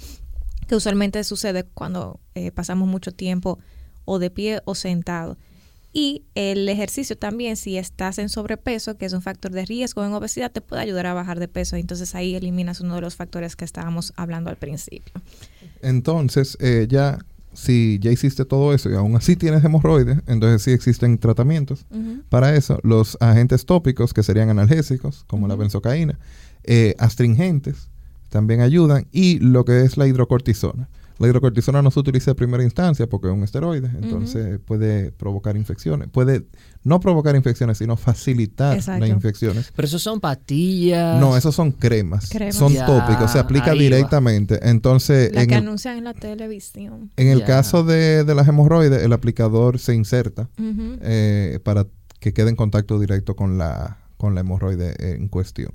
que 0.67 0.77
usualmente 0.77 1.23
sucede 1.25 1.65
cuando 1.65 2.21
eh, 2.35 2.51
pasamos 2.51 2.89
mucho 2.89 3.13
tiempo 3.13 3.59
o 4.05 4.19
de 4.19 4.31
pie 4.31 4.61
o 4.65 4.75
sentado. 4.75 5.37
Y 5.93 6.25
el 6.35 6.69
ejercicio 6.69 7.17
también, 7.17 7.57
si 7.57 7.79
estás 7.79 8.19
en 8.19 8.29
sobrepeso, 8.29 8.97
que 8.97 9.07
es 9.07 9.13
un 9.13 9.23
factor 9.23 9.53
de 9.53 9.65
riesgo 9.65 10.05
en 10.05 10.13
obesidad, 10.13 10.51
te 10.51 10.61
puede 10.61 10.83
ayudar 10.83 11.07
a 11.07 11.15
bajar 11.15 11.39
de 11.39 11.47
peso. 11.47 11.77
Entonces 11.77 12.17
ahí 12.17 12.35
eliminas 12.35 12.81
uno 12.81 12.97
de 12.97 13.01
los 13.01 13.15
factores 13.15 13.55
que 13.55 13.65
estábamos 13.65 14.13
hablando 14.17 14.51
al 14.51 14.57
principio. 14.57 15.13
Entonces, 15.83 16.57
eh, 16.61 16.89
ya 16.89 17.19
si 17.55 17.99
ya 18.01 18.11
hiciste 18.11 18.45
todo 18.45 18.75
eso 18.75 18.91
y 18.91 18.95
aún 18.95 19.17
así 19.17 19.37
tienes 19.37 19.65
hemorroides, 19.65 20.19
entonces 20.27 20.63
sí 20.63 20.73
existen 20.73 21.19
tratamientos 21.19 21.87
para 22.29 22.55
eso. 22.57 22.81
Los 22.83 23.17
agentes 23.21 23.65
tópicos, 23.65 24.13
que 24.13 24.23
serían 24.23 24.51
analgésicos, 24.51 25.25
como 25.29 25.47
la 25.49 25.55
benzocaína, 25.55 26.19
eh, 26.65 26.95
astringentes, 26.99 27.89
también 28.35 28.63
ayudan, 28.63 29.07
y 29.13 29.39
lo 29.39 29.65
que 29.65 29.83
es 29.83 29.97
la 29.97 30.09
hidrocortisona. 30.09 30.89
La 31.19 31.29
hidrocortisona 31.29 31.83
no 31.83 31.93
se 31.93 32.01
utiliza 32.01 32.33
en 32.33 32.37
primera 32.37 32.65
instancia 32.65 33.07
porque 33.07 33.29
es 33.29 33.33
un 33.33 33.45
esteroide, 33.45 33.89
entonces 34.03 34.59
puede 34.59 35.13
provocar 35.13 35.57
infecciones. 35.57 36.09
Puede 36.09 36.45
no 36.83 36.99
provocar 36.99 37.37
infecciones, 37.37 37.79
sino 37.79 37.97
facilitar 37.97 38.77
las 38.85 39.09
infecciones. 39.09 39.73
Pero 39.77 39.87
eso 39.87 40.01
son 40.01 40.19
pastillas. 40.19 41.21
No, 41.21 41.37
esos 41.37 41.55
son 41.55 41.71
cremas. 41.71 42.29
Son 42.51 42.75
tópicos, 42.75 43.31
se 43.31 43.39
aplica 43.39 43.73
directamente. 43.73 44.59
Entonces, 44.69 45.33
la 45.33 45.47
que 45.47 45.55
anuncian 45.55 45.97
en 45.99 46.03
la 46.03 46.15
televisión. 46.15 47.13
En 47.17 47.29
el 47.29 47.45
caso 47.45 47.85
de, 47.85 48.25
de, 48.25 48.35
las 48.35 48.49
hemorroides, 48.49 49.01
el 49.01 49.13
aplicador 49.13 49.79
se 49.79 49.95
inserta 49.95 50.49
eh, 50.59 51.61
para 51.63 51.87
que 52.19 52.33
quede 52.33 52.51
en 52.51 52.57
contacto 52.57 52.99
directo 52.99 53.37
con 53.37 53.59
la, 53.59 53.99
con 54.17 54.35
la 54.35 54.41
hemorroide 54.41 54.97
en 54.99 55.29
cuestión. 55.29 55.71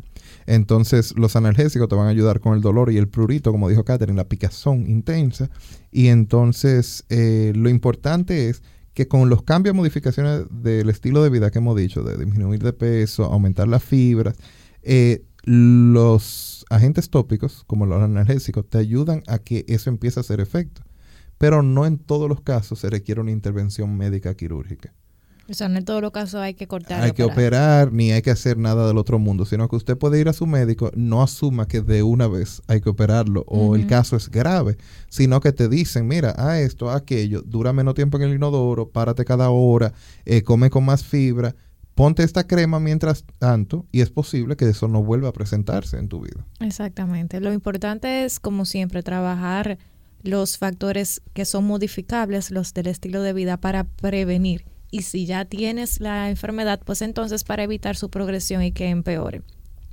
Entonces, 0.50 1.14
los 1.16 1.36
analgésicos 1.36 1.88
te 1.88 1.94
van 1.96 2.08
a 2.08 2.10
ayudar 2.10 2.40
con 2.40 2.56
el 2.56 2.62
dolor 2.62 2.92
y 2.92 2.98
el 2.98 3.08
prurito, 3.08 3.52
como 3.52 3.70
dijo 3.70 3.84
Catherine, 3.84 4.18
la 4.18 4.28
picazón 4.28 4.90
intensa. 4.90 5.48
Y 5.92 6.08
entonces, 6.08 7.06
eh, 7.10 7.54
lo 7.56 7.70
importante 7.70 8.50
es 8.50 8.64
que 8.96 9.08
con 9.08 9.30
los 9.30 9.44
cambios, 9.44 9.76
modificaciones 9.76 10.46
del 10.50 10.90
estilo 10.90 11.22
de 11.22 11.30
vida 11.30 11.52
que 11.52 11.60
hemos 11.60 11.78
dicho, 11.78 12.02
de 12.02 12.18
disminuir 12.18 12.64
de 12.64 12.74
peso, 12.74 13.26
aumentar 13.26 13.68
las 13.68 13.84
fibras, 13.84 14.38
eh, 14.82 15.24
los 15.44 16.66
agentes 16.72 17.12
tópicos, 17.12 17.64
como 17.68 17.86
los 17.86 18.02
analgésicos, 18.02 18.68
te 18.68 18.80
ayudan 18.80 19.22
a 19.28 19.38
que 19.38 19.66
eso 19.68 19.92
empiece 19.92 20.20
a 20.20 20.22
hacer 20.22 20.40
efecto. 20.40 20.82
Pero 21.38 21.62
no 21.62 21.86
en 21.86 22.00
todos 22.00 22.28
los 22.28 22.42
casos 22.42 22.80
se 22.80 22.90
requiere 22.90 23.22
una 23.22 23.30
intervención 23.30 23.96
médica 23.96 24.34
quirúrgica. 24.34 24.96
O 25.50 25.54
sea, 25.54 25.68
no 25.68 25.80
en 25.80 25.86
todos 25.86 26.02
los 26.02 26.12
casos 26.12 26.42
hay 26.42 26.54
que 26.54 26.68
cortar. 26.68 27.02
Hay 27.02 27.12
que 27.12 27.24
operar, 27.24 27.92
ni 27.92 28.12
hay 28.12 28.22
que 28.22 28.32
hacer 28.32 28.58
nada 28.58 28.88
del 28.88 28.98
otro 28.98 29.18
mundo, 29.18 29.46
sino 29.46 29.68
que 29.68 29.76
usted 29.76 29.98
puede 29.98 30.20
ir 30.20 30.30
a 30.30 30.34
su 30.34 30.46
médico, 30.46 30.92
no 30.96 31.24
asuma 31.24 31.68
que 31.68 31.82
de 31.82 32.04
una 32.04 32.28
vez 32.28 32.62
hay 32.68 32.82
que 32.82 32.90
operarlo 32.90 33.44
o 33.48 33.76
el 33.76 33.88
caso 33.88 34.16
es 34.16 34.30
grave, 34.30 34.78
sino 35.10 35.40
que 35.40 35.52
te 35.52 35.68
dicen, 35.68 36.08
mira, 36.08 36.36
a 36.38 36.60
esto, 36.60 36.90
a 36.90 36.98
aquello, 36.98 37.42
dura 37.42 37.74
menos 37.74 37.96
tiempo 37.96 38.18
en 38.18 38.24
el 38.24 38.36
inodoro, 38.36 38.90
párate 38.90 39.26
cada 39.26 39.50
hora, 39.50 39.94
eh, 40.26 40.44
come 40.44 40.70
con 40.70 40.86
más 40.86 41.04
fibra, 41.04 41.56
ponte 41.96 42.24
esta 42.24 42.46
crema 42.46 42.80
mientras 42.80 43.26
tanto 43.40 43.86
y 43.92 44.02
es 44.02 44.10
posible 44.10 44.56
que 44.56 44.70
eso 44.70 44.88
no 44.88 45.04
vuelva 45.04 45.30
a 45.30 45.34
presentarse 45.34 45.98
en 45.98 46.10
tu 46.10 46.22
vida. 46.22 46.46
Exactamente. 46.60 47.42
Lo 47.42 47.52
importante 47.52 48.24
es, 48.24 48.40
como 48.40 48.66
siempre, 48.66 49.04
trabajar 49.04 49.80
los 50.22 50.58
factores 50.58 51.22
que 51.34 51.46
son 51.46 51.66
modificables, 51.66 52.52
los 52.52 52.74
del 52.74 52.88
estilo 52.88 53.22
de 53.22 53.34
vida, 53.34 53.58
para 53.58 53.86
prevenir 53.86 54.66
y 54.92 55.04
si 55.04 55.26
ya 55.26 55.46
tienes 55.46 56.00
la 56.00 56.30
enfermedad, 56.30 56.80
pues 56.84 57.02
entonces 57.02 57.44
para 57.44 57.64
evitar 57.64 57.96
su 57.96 58.10
progresión 58.10 58.64
y 58.64 58.72
que 58.72 58.90
empeore. 58.90 59.42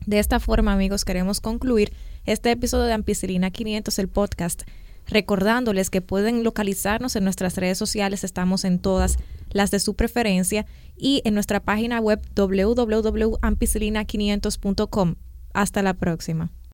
De 0.07 0.19
esta 0.19 0.41
forma, 0.41 0.73
amigos, 0.73 1.05
queremos 1.05 1.41
concluir 1.41 1.93
este 2.25 2.51
episodio 2.51 2.85
de 2.85 2.93
Ampicilina 2.93 3.51
500, 3.51 3.99
el 3.99 4.09
podcast. 4.09 4.63
Recordándoles 5.09 5.91
que 5.91 6.01
pueden 6.01 6.43
localizarnos 6.43 7.15
en 7.17 7.25
nuestras 7.25 7.57
redes 7.57 7.79
sociales, 7.79 8.25
estamos 8.25 8.65
en 8.65 8.81
todas 8.81 9.19
las 9.51 9.71
de 9.71 9.81
su 9.81 9.95
preferencia 9.95 10.67
y 10.97 11.23
en 11.25 11.35
nuestra 11.35 11.61
página 11.61 12.01
web 12.01 12.21
www.ampicilina500.com. 12.35 15.15
Hasta 15.55 15.83
la 15.83 15.95
próxima. 15.95 16.51